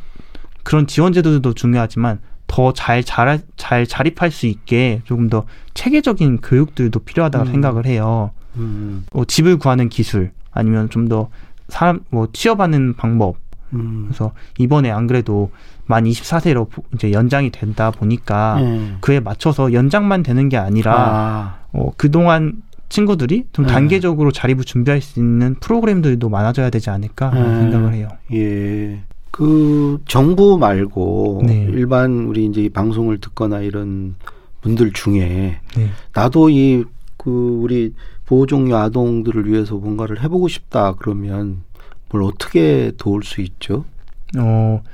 그런 0.62 0.86
지원 0.86 1.12
제도도 1.12 1.52
중요하지만 1.54 2.18
더 2.46 2.72
잘 2.72 3.04
잘 3.04 3.40
잘 3.56 3.86
자립할 3.86 4.30
수 4.32 4.46
있게 4.46 5.02
조금 5.04 5.28
더 5.28 5.44
체계적인 5.74 6.38
교육들도 6.38 6.98
필요하다고 7.00 7.44
음. 7.44 7.52
생각을 7.52 7.86
해요. 7.86 8.32
음. 8.56 9.04
뭐 9.12 9.24
집을 9.24 9.58
구하는 9.58 9.88
기술 9.88 10.32
아니면 10.50 10.90
좀더 10.90 11.28
사람 11.70 12.00
뭐 12.10 12.28
취업하는 12.32 12.94
방법 12.94 13.36
음. 13.72 14.04
그래서 14.06 14.32
이번에 14.58 14.90
안 14.90 15.06
그래도 15.06 15.50
만 15.86 16.04
24세로 16.04 16.68
이제 16.94 17.12
연장이 17.12 17.50
된다 17.50 17.90
보니까 17.90 18.58
음. 18.60 18.98
그에 19.00 19.20
맞춰서 19.20 19.72
연장만 19.72 20.22
되는 20.22 20.48
게 20.48 20.56
아니라 20.56 20.94
아. 20.94 21.60
어, 21.72 21.90
그동안 21.96 22.62
친구들이 22.88 23.46
좀 23.52 23.66
네. 23.66 23.72
단계적으로 23.72 24.32
자립을 24.32 24.64
준비할 24.64 25.00
수 25.00 25.20
있는 25.20 25.54
프로그램들도 25.60 26.28
많아져야 26.28 26.70
되지 26.70 26.90
않을까 26.90 27.30
네. 27.30 27.42
생각을 27.42 27.94
해요. 27.94 28.08
예. 28.32 29.02
그 29.30 30.02
정부 30.06 30.58
말고 30.58 31.42
네. 31.46 31.68
일반 31.70 32.24
우리 32.26 32.46
이제 32.46 32.68
방송을 32.68 33.18
듣거나 33.18 33.60
이런 33.60 34.16
분들 34.60 34.92
중에 34.92 35.60
네. 35.76 35.90
나도 36.12 36.50
이 36.50 36.84
그 37.22 37.58
우리 37.62 37.92
보호종료 38.30 38.76
아동들을 38.76 39.48
위해서 39.48 39.74
뭔가를 39.74 40.22
해보고 40.22 40.46
싶다 40.46 40.92
그러면 40.92 41.64
뭘 42.10 42.22
어떻게 42.22 42.92
도울 42.96 43.24
수 43.24 43.40
있죠? 43.40 43.84
어, 44.38 44.84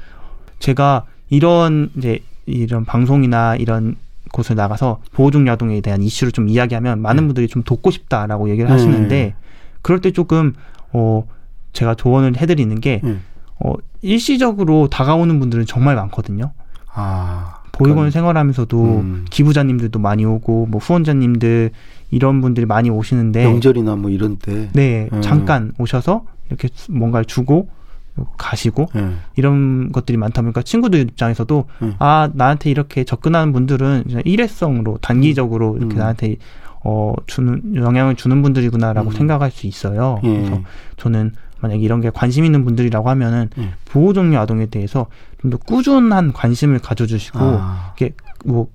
제가 0.58 1.04
이런 1.28 1.90
이제 1.98 2.20
이런 2.46 2.86
방송이나 2.86 3.56
이런 3.56 3.96
곳을 4.32 4.56
나가서 4.56 5.02
보호종료 5.12 5.52
아동에 5.52 5.82
대한 5.82 6.02
이슈를 6.02 6.32
좀 6.32 6.48
이야기하면 6.48 7.02
많은 7.02 7.24
네. 7.24 7.26
분들이 7.26 7.48
좀 7.48 7.62
돕고 7.62 7.90
싶다라고 7.90 8.48
얘기를 8.48 8.70
하시는데 8.70 9.08
네. 9.08 9.34
그럴 9.82 10.00
때 10.00 10.12
조금 10.12 10.54
어 10.94 11.28
제가 11.74 11.94
조언을 11.94 12.38
해드리는 12.38 12.80
게 12.80 13.02
네. 13.04 13.18
어, 13.62 13.74
일시적으로 14.00 14.88
다가오는 14.88 15.38
분들은 15.40 15.66
정말 15.66 15.94
많거든요. 15.96 16.52
아, 16.90 17.55
보육원 17.76 18.10
생활하면서도 18.10 18.82
음. 18.82 19.24
기부자님들도 19.30 19.98
많이 19.98 20.24
오고 20.24 20.66
뭐 20.66 20.80
후원자님들 20.80 21.70
이런 22.10 22.40
분들이 22.40 22.66
많이 22.66 22.90
오시는데 22.90 23.44
명절이나 23.44 23.96
뭐 23.96 24.10
이런 24.10 24.36
때 24.36 24.68
네, 24.72 25.08
음. 25.12 25.20
잠깐 25.20 25.72
오셔서 25.78 26.24
이렇게 26.48 26.68
뭔가를 26.88 27.24
주고 27.24 27.68
가시고 28.38 28.88
음. 28.96 29.20
이런 29.36 29.92
것들이 29.92 30.16
많다 30.16 30.42
보니까 30.42 30.62
친구들 30.62 31.00
입장에서도 31.00 31.64
음. 31.82 31.94
아 31.98 32.30
나한테 32.32 32.70
이렇게 32.70 33.04
접근하는 33.04 33.52
분들은 33.52 34.04
일회성으로 34.24 34.98
단기적으로 35.02 35.74
음. 35.74 35.78
이렇게 35.78 35.96
나한테 35.96 36.36
어 36.82 37.12
주는 37.26 37.74
영향을 37.74 38.14
주는 38.14 38.40
분들이구나라고 38.42 39.10
음. 39.10 39.12
생각할 39.12 39.50
수 39.50 39.66
있어요. 39.66 40.20
예. 40.24 40.28
그래서 40.28 40.62
저는 40.96 41.32
만약 41.60 41.82
이런 41.82 42.00
게 42.00 42.10
관심 42.10 42.44
있는 42.44 42.64
분들이라고 42.64 43.08
하면은 43.10 43.48
예. 43.58 43.70
보호 43.84 44.12
종료 44.12 44.38
아동에 44.38 44.66
대해서 44.66 45.06
좀 45.40 45.50
더 45.50 45.58
꾸준한 45.58 46.32
관심을 46.32 46.78
가져주시고 46.80 47.38
아. 47.40 47.92
이게 47.96 48.14
뭐 48.44 48.68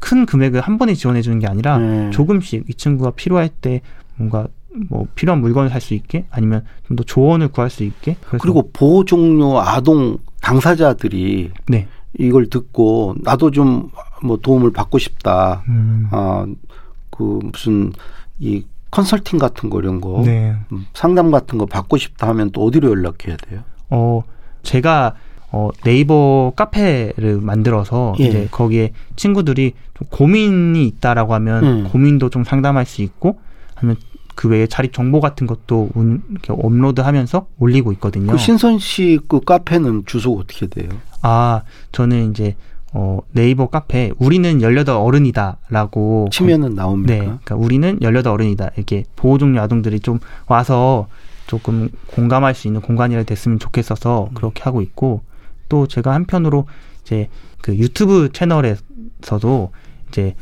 큰 0.00 0.24
금액을 0.24 0.62
한 0.62 0.78
번에 0.78 0.94
지원해 0.94 1.20
주는 1.20 1.38
게 1.38 1.46
아니라 1.46 1.76
네. 1.76 2.10
조금씩 2.10 2.64
이 2.68 2.74
친구가 2.74 3.10
필요할 3.10 3.50
때 3.50 3.82
뭔가 4.16 4.48
뭐 4.88 5.06
필요한 5.14 5.40
물건을 5.42 5.68
살 5.68 5.80
수 5.82 5.92
있게 5.94 6.24
아니면 6.30 6.64
좀 6.88 6.96
더 6.96 7.04
조언을 7.04 7.48
구할 7.48 7.68
수 7.70 7.84
있게 7.84 8.16
그리고 8.40 8.70
보호 8.72 9.04
종료 9.04 9.60
아동 9.60 10.16
당사자들이 10.40 11.50
네. 11.68 11.86
이걸 12.18 12.46
듣고 12.48 13.14
나도 13.22 13.50
좀 13.50 13.90
뭐 14.22 14.36
도움을 14.36 14.70
받고 14.72 14.98
싶다. 14.98 15.64
음. 15.68 16.08
아그 16.10 17.40
무슨 17.42 17.92
이 18.38 18.64
컨설팅 18.90 19.38
같은 19.38 19.70
거 19.70 19.78
이런 19.80 20.00
거 20.00 20.22
네. 20.24 20.54
음, 20.72 20.86
상담 20.94 21.30
같은 21.30 21.58
거 21.58 21.66
받고 21.66 21.96
싶다 21.96 22.28
하면 22.28 22.50
또 22.50 22.64
어디로 22.64 22.90
연락해야 22.90 23.36
돼요? 23.36 23.62
어 23.90 24.22
제가 24.62 25.14
어, 25.52 25.68
네이버 25.84 26.52
카페를 26.54 27.40
만들어서 27.40 28.14
예. 28.20 28.24
이제 28.24 28.48
거기에 28.50 28.92
친구들이 29.16 29.72
좀 29.94 30.06
고민이 30.10 30.86
있다라고 30.86 31.34
하면 31.34 31.64
음. 31.64 31.88
고민도 31.90 32.30
좀 32.30 32.44
상담할 32.44 32.86
수 32.86 33.02
있고 33.02 33.38
하면 33.74 33.96
그 34.36 34.48
외에 34.48 34.66
자립 34.68 34.92
정보 34.92 35.20
같은 35.20 35.46
것도 35.48 35.90
운, 35.94 36.22
이렇게 36.30 36.52
업로드하면서 36.52 37.46
올리고 37.58 37.92
있거든요. 37.92 38.30
그 38.32 38.38
신선 38.38 38.78
씨 38.78 39.18
그 39.28 39.40
카페는 39.40 40.04
주소 40.06 40.38
어떻게 40.38 40.66
돼요? 40.68 40.88
아 41.22 41.62
저는 41.92 42.30
이제 42.30 42.54
어, 42.92 43.20
네이버 43.32 43.68
카페 43.68 44.12
우리는 44.18 44.60
열여덟 44.62 44.96
어른이다라고 44.96 46.28
치면은 46.32 46.74
나옵니까? 46.74 47.12
네, 47.12 47.18
그러니까 47.20 47.54
우리는 47.54 47.98
열여덟 48.02 48.32
어른이다 48.32 48.70
이렇게 48.76 49.04
보호 49.14 49.38
종류 49.38 49.60
아동들이 49.60 50.00
좀 50.00 50.18
와서 50.48 51.06
조금 51.46 51.88
공감할 52.08 52.54
수 52.54 52.66
있는 52.66 52.80
공간이 52.80 53.24
됐으면 53.24 53.58
좋겠어서 53.58 54.28
음. 54.30 54.34
그렇게 54.34 54.62
하고 54.62 54.82
있고 54.82 55.22
또 55.68 55.86
제가 55.86 56.12
한편으로 56.14 56.66
이제 57.02 57.28
그 57.62 57.76
유튜브 57.76 58.30
채널에서도 58.32 59.70
이제 60.08 60.34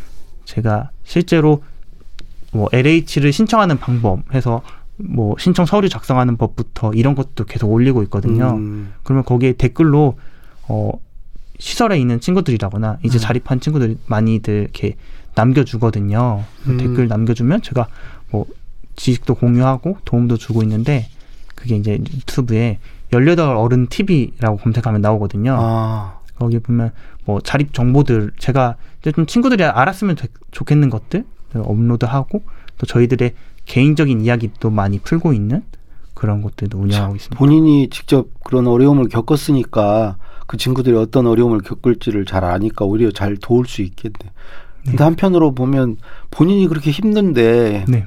제가 0.44 0.90
실제로 1.04 1.62
뭐 2.52 2.68
LH를 2.72 3.32
신청하는 3.32 3.78
방법 3.78 4.22
해서 4.34 4.62
뭐 4.96 5.36
신청 5.38 5.66
서류 5.66 5.88
작성하는 5.88 6.36
법부터 6.36 6.92
이런 6.94 7.14
것도 7.14 7.44
계속 7.44 7.70
올리고 7.70 8.02
있거든요. 8.04 8.56
음. 8.56 8.92
그러면 9.02 9.24
거기에 9.24 9.52
댓글로 9.52 10.18
어 10.68 10.92
시설에 11.58 11.98
있는 11.98 12.20
친구들이라거나 12.20 12.98
이제 13.02 13.18
음. 13.18 13.20
자립한 13.20 13.60
친구들이 13.60 13.98
많이들 14.06 14.62
이렇게 14.62 14.96
남겨주거든요. 15.34 16.44
음. 16.66 16.76
댓글 16.78 17.08
남겨주면 17.08 17.62
제가 17.62 17.88
뭐 18.30 18.46
지식도 18.96 19.36
공유하고 19.36 19.98
도움도 20.04 20.36
주고 20.36 20.62
있는데 20.62 21.08
그게 21.54 21.76
이제 21.76 21.92
유튜브에 21.92 22.78
열여덟 23.12 23.56
어른 23.56 23.86
TV라고 23.88 24.56
검색하면 24.58 25.00
나오거든요. 25.00 25.56
아. 25.58 26.18
거기 26.36 26.58
보면 26.58 26.92
뭐 27.24 27.40
자립 27.40 27.74
정보들 27.74 28.32
제가 28.38 28.76
이제 29.00 29.12
좀 29.12 29.26
친구들이 29.26 29.64
알았으면 29.64 30.16
좋겠는 30.50 30.90
것들 30.90 31.24
업로드하고 31.54 32.42
또 32.78 32.86
저희들의 32.86 33.34
개인적인 33.64 34.20
이야기도 34.20 34.70
많이 34.70 34.98
풀고 34.98 35.32
있는 35.32 35.62
그런 36.14 36.42
것들도 36.42 36.78
운영하고 36.78 37.16
있습니다. 37.16 37.38
본인이 37.38 37.88
직접 37.90 38.28
그런 38.44 38.66
어려움을 38.66 39.08
겪었으니까 39.08 40.16
그 40.48 40.56
친구들이 40.56 40.96
어떤 40.96 41.26
어려움을 41.26 41.60
겪을지를 41.60 42.24
잘 42.24 42.42
아니까 42.42 42.86
오히려 42.86 43.12
잘 43.12 43.36
도울 43.36 43.66
수 43.66 43.82
있겠네. 43.82 44.32
근데 44.82 44.96
네. 44.96 45.04
한편으로 45.04 45.54
보면 45.54 45.98
본인이 46.30 46.66
그렇게 46.66 46.90
힘든데 46.90 47.84
네. 47.86 48.06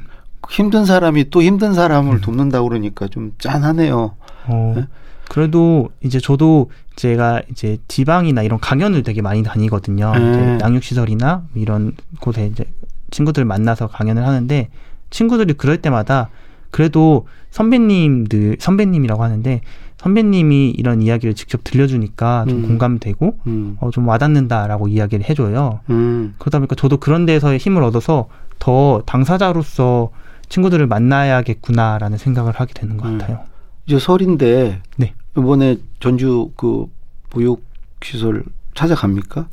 힘든 0.50 0.84
사람이 0.84 1.30
또 1.30 1.44
힘든 1.44 1.76
사람을 1.76 2.16
음. 2.16 2.22
돕는다 2.22 2.64
그러니까 2.64 3.08
좀 3.08 3.34
짠하네요. 3.38 4.16
어, 4.48 4.74
네? 4.76 4.88
그래도 5.30 5.90
이제 6.04 6.20
저도 6.20 6.72
제가 6.96 7.44
이제 7.52 7.78
지방이나 7.88 8.42
이런 8.42 8.60
강연을 8.60 9.04
되게 9.04 9.22
많이 9.22 9.44
다니거든요. 9.44 10.12
네. 10.16 10.58
양육 10.62 10.84
시설이나 10.84 11.44
이런 11.54 11.94
곳에 12.20 12.48
이제 12.48 12.66
친구들 13.12 13.46
만나서 13.46 13.86
강연을 13.86 14.26
하는데 14.26 14.70
친구들이 15.12 15.54
그럴 15.54 15.78
때마다 15.78 16.30
그래도 16.72 17.28
선배님들 17.52 18.58
선배님이라고 18.60 19.22
하는데 19.22 19.62
선배님이 20.02 20.72
이런 20.72 21.04
이야기를 21.04 21.36
직접 21.36 21.64
들려주니까 21.64 22.46
좀 22.50 22.64
음. 22.64 22.68
공감되고 22.68 23.38
음. 23.46 23.78
어, 23.80 23.92
좀 23.92 24.08
와닿는다라고 24.08 24.88
이야기를 24.88 25.30
해줘요. 25.30 25.82
음. 25.92 26.34
그러다 26.40 26.58
보니까 26.58 26.74
저도 26.76 26.98
그런 26.98 27.28
데서의 27.28 27.60
힘을 27.60 27.84
얻어서 27.84 28.28
더 28.58 29.04
당사자로서 29.06 30.10
친구들을 30.50 30.88
만나야겠구나라는 30.88 32.18
생각을 32.18 32.54
하게 32.54 32.74
되는 32.74 32.98
것 32.98 33.08
음. 33.08 33.20
같아요. 33.20 33.42
이제 33.86 34.00
설인데 34.00 34.82
네. 34.98 35.14
이번에 35.38 35.78
전주 36.00 36.50
그 36.56 36.88
보육 37.30 37.64
시설 38.04 38.44
찾아갑니까? 38.74 39.48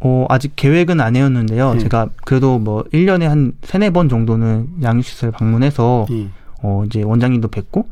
어, 0.00 0.26
아직 0.28 0.54
계획은 0.56 1.00
안 1.00 1.14
해왔는데요. 1.14 1.74
네. 1.74 1.78
제가 1.78 2.08
그래도 2.24 2.58
뭐 2.58 2.82
1년에 2.92 3.22
한 3.22 3.52
세네 3.62 3.90
번 3.90 4.08
정도는 4.08 4.82
양육시설 4.82 5.30
방문해서 5.30 6.06
네. 6.10 6.28
어, 6.60 6.82
이제 6.86 7.02
원장님도 7.02 7.48
뵙고 7.48 7.86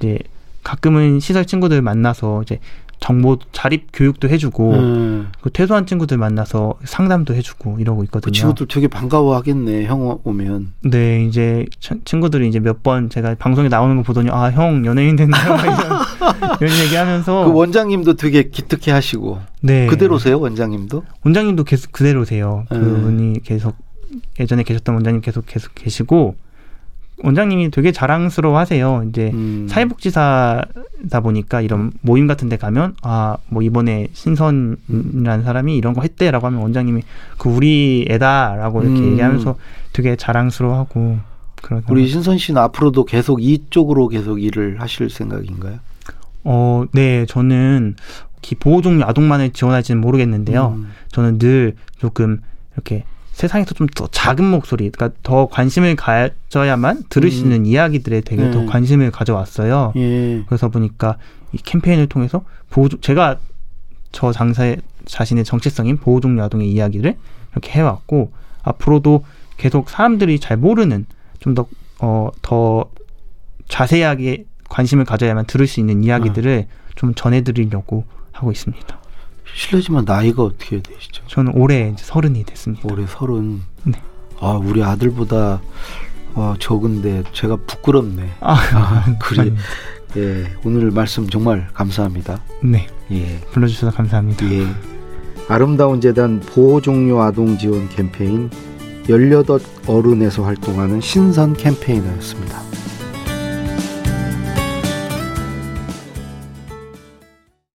이제 0.00 0.18
가끔은 0.62 1.20
시설 1.20 1.44
친구들 1.44 1.82
만나서 1.82 2.42
이제 2.42 2.58
정보 3.00 3.36
자립 3.50 3.88
교육도 3.92 4.28
해주고 4.28 4.72
음. 4.74 5.32
그 5.40 5.50
퇴소한 5.50 5.86
친구들 5.86 6.18
만나서 6.18 6.74
상담도 6.84 7.34
해주고 7.34 7.80
이러고 7.80 8.04
있거든요. 8.04 8.30
그 8.30 8.30
친구들 8.30 8.68
되게 8.68 8.86
반가워하겠네 8.86 9.86
형 9.86 10.18
오면. 10.22 10.72
네 10.84 11.24
이제 11.24 11.66
친구들이 12.04 12.46
이제 12.48 12.60
몇 12.60 12.82
번 12.84 13.10
제가 13.10 13.34
방송에 13.40 13.68
나오는 13.68 13.96
거 13.96 14.02
보더니 14.04 14.30
아 14.30 14.50
형 14.52 14.86
연예인 14.86 15.16
됐네요 15.16 15.34
이런, 15.42 16.58
이런 16.60 16.78
얘기하면서 16.84 17.46
그 17.46 17.52
원장님도 17.52 18.14
되게 18.14 18.44
기특해하시고. 18.50 19.40
네 19.62 19.86
그대로세요 19.88 20.38
원장님도? 20.38 21.02
원장님도 21.24 21.64
계속 21.64 21.90
그대로세요. 21.90 22.66
음. 22.70 22.78
그분이 22.80 23.42
계속 23.42 23.74
예전에 24.38 24.62
계셨던 24.62 24.94
원장님 24.94 25.22
계속 25.22 25.44
계속 25.46 25.74
계시고 25.74 26.36
원장님이 27.18 27.70
되게 27.70 27.92
자랑스러워 27.92 28.58
하세요. 28.58 29.04
이제 29.08 29.30
음. 29.32 29.66
사회복지사다 29.68 31.20
보니까 31.22 31.60
이런 31.60 31.92
모임 32.00 32.26
같은 32.26 32.48
데 32.48 32.56
가면 32.56 32.96
아 33.02 33.36
뭐 33.52 33.62
이번에 33.62 34.08
신선이라는 34.12 35.44
사람이 35.44 35.76
이런 35.76 35.92
거 35.92 36.00
했대라고 36.00 36.46
하면 36.46 36.60
원장님이 36.60 37.02
그 37.36 37.50
우리 37.50 38.06
애다라고 38.08 38.82
이렇게 38.82 38.98
음. 39.00 39.12
얘기하면서 39.12 39.56
되게 39.92 40.16
자랑스러워 40.16 40.78
하고 40.78 41.18
그런 41.60 41.82
우리 41.90 42.08
신선 42.08 42.38
씨는 42.38 42.60
앞으로도 42.62 43.04
계속 43.04 43.42
이쪽으로 43.42 44.08
계속 44.08 44.42
일을 44.42 44.80
하실 44.80 45.10
생각인가요? 45.10 45.78
어, 46.44 46.84
네, 46.92 47.26
저는 47.26 47.94
보호 48.58 48.82
종류 48.82 49.04
아동만을 49.04 49.50
지원할지는 49.50 50.00
모르겠는데요. 50.00 50.74
음. 50.76 50.88
저는 51.12 51.38
늘 51.38 51.74
조금 51.98 52.40
이렇게 52.74 53.04
세상에서 53.32 53.74
좀 53.74 53.86
더 53.94 54.06
작은 54.10 54.44
목소리, 54.44 54.90
그러니까 54.90 55.18
더 55.22 55.46
관심을 55.48 55.96
가져야만 55.96 57.04
들을 57.08 57.30
수 57.30 57.40
있는 57.42 57.60
음. 57.60 57.66
이야기들에 57.66 58.20
되게 58.22 58.44
네. 58.44 58.50
더 58.50 58.64
관심을 58.66 59.10
가져왔어요. 59.10 59.92
예. 59.96 60.42
그래서 60.46 60.68
보니까 60.68 61.16
이 61.52 61.58
캠페인을 61.58 62.06
통해서 62.06 62.44
보호 62.70 62.88
제가 62.88 63.38
저 64.12 64.32
장사의 64.32 64.78
자신의 65.06 65.44
정체성인 65.44 65.96
보호종류 65.98 66.42
아동의 66.42 66.70
이야기를 66.70 67.16
이렇게 67.52 67.72
해왔고 67.72 68.32
앞으로도 68.62 69.24
계속 69.56 69.90
사람들이 69.90 70.38
잘 70.38 70.56
모르는 70.56 71.06
좀더 71.40 71.66
어, 72.00 72.30
더 72.40 72.86
자세하게 73.68 74.44
관심을 74.68 75.04
가져야만 75.04 75.46
들을 75.46 75.66
수 75.66 75.80
있는 75.80 76.02
이야기들을 76.04 76.66
어. 76.68 76.92
좀 76.94 77.14
전해드리려고 77.14 78.04
하고 78.32 78.52
있습니다. 78.52 79.01
실례지만 79.54 80.04
나이가 80.04 80.42
어떻게 80.44 80.80
되시죠? 80.80 81.24
저는 81.26 81.52
올해 81.54 81.90
이제 81.92 82.04
서른이 82.04 82.44
됐습니다. 82.44 82.88
올해 82.90 83.06
서른. 83.06 83.60
네. 83.84 84.00
아 84.40 84.52
우리 84.52 84.82
아들보다 84.82 85.60
어, 86.34 86.54
적은데 86.58 87.22
제가 87.32 87.56
부끄럽네. 87.66 88.30
아, 88.40 88.54
아 88.74 89.16
그래. 89.20 89.52
예, 90.16 90.44
오늘 90.64 90.90
말씀 90.90 91.28
정말 91.28 91.68
감사합니다. 91.72 92.42
네. 92.62 92.86
예. 93.10 93.40
불러주셔서 93.52 93.96
감사합니다. 93.96 94.50
예. 94.50 94.66
아름다운 95.48 96.00
재단 96.00 96.40
보호종료 96.40 97.20
아동 97.22 97.58
지원 97.58 97.88
캠페인 97.88 98.50
18 99.08 99.58
어른에서 99.86 100.44
활동하는 100.44 101.00
신선 101.00 101.54
캠페이너였습니다. 101.54 102.62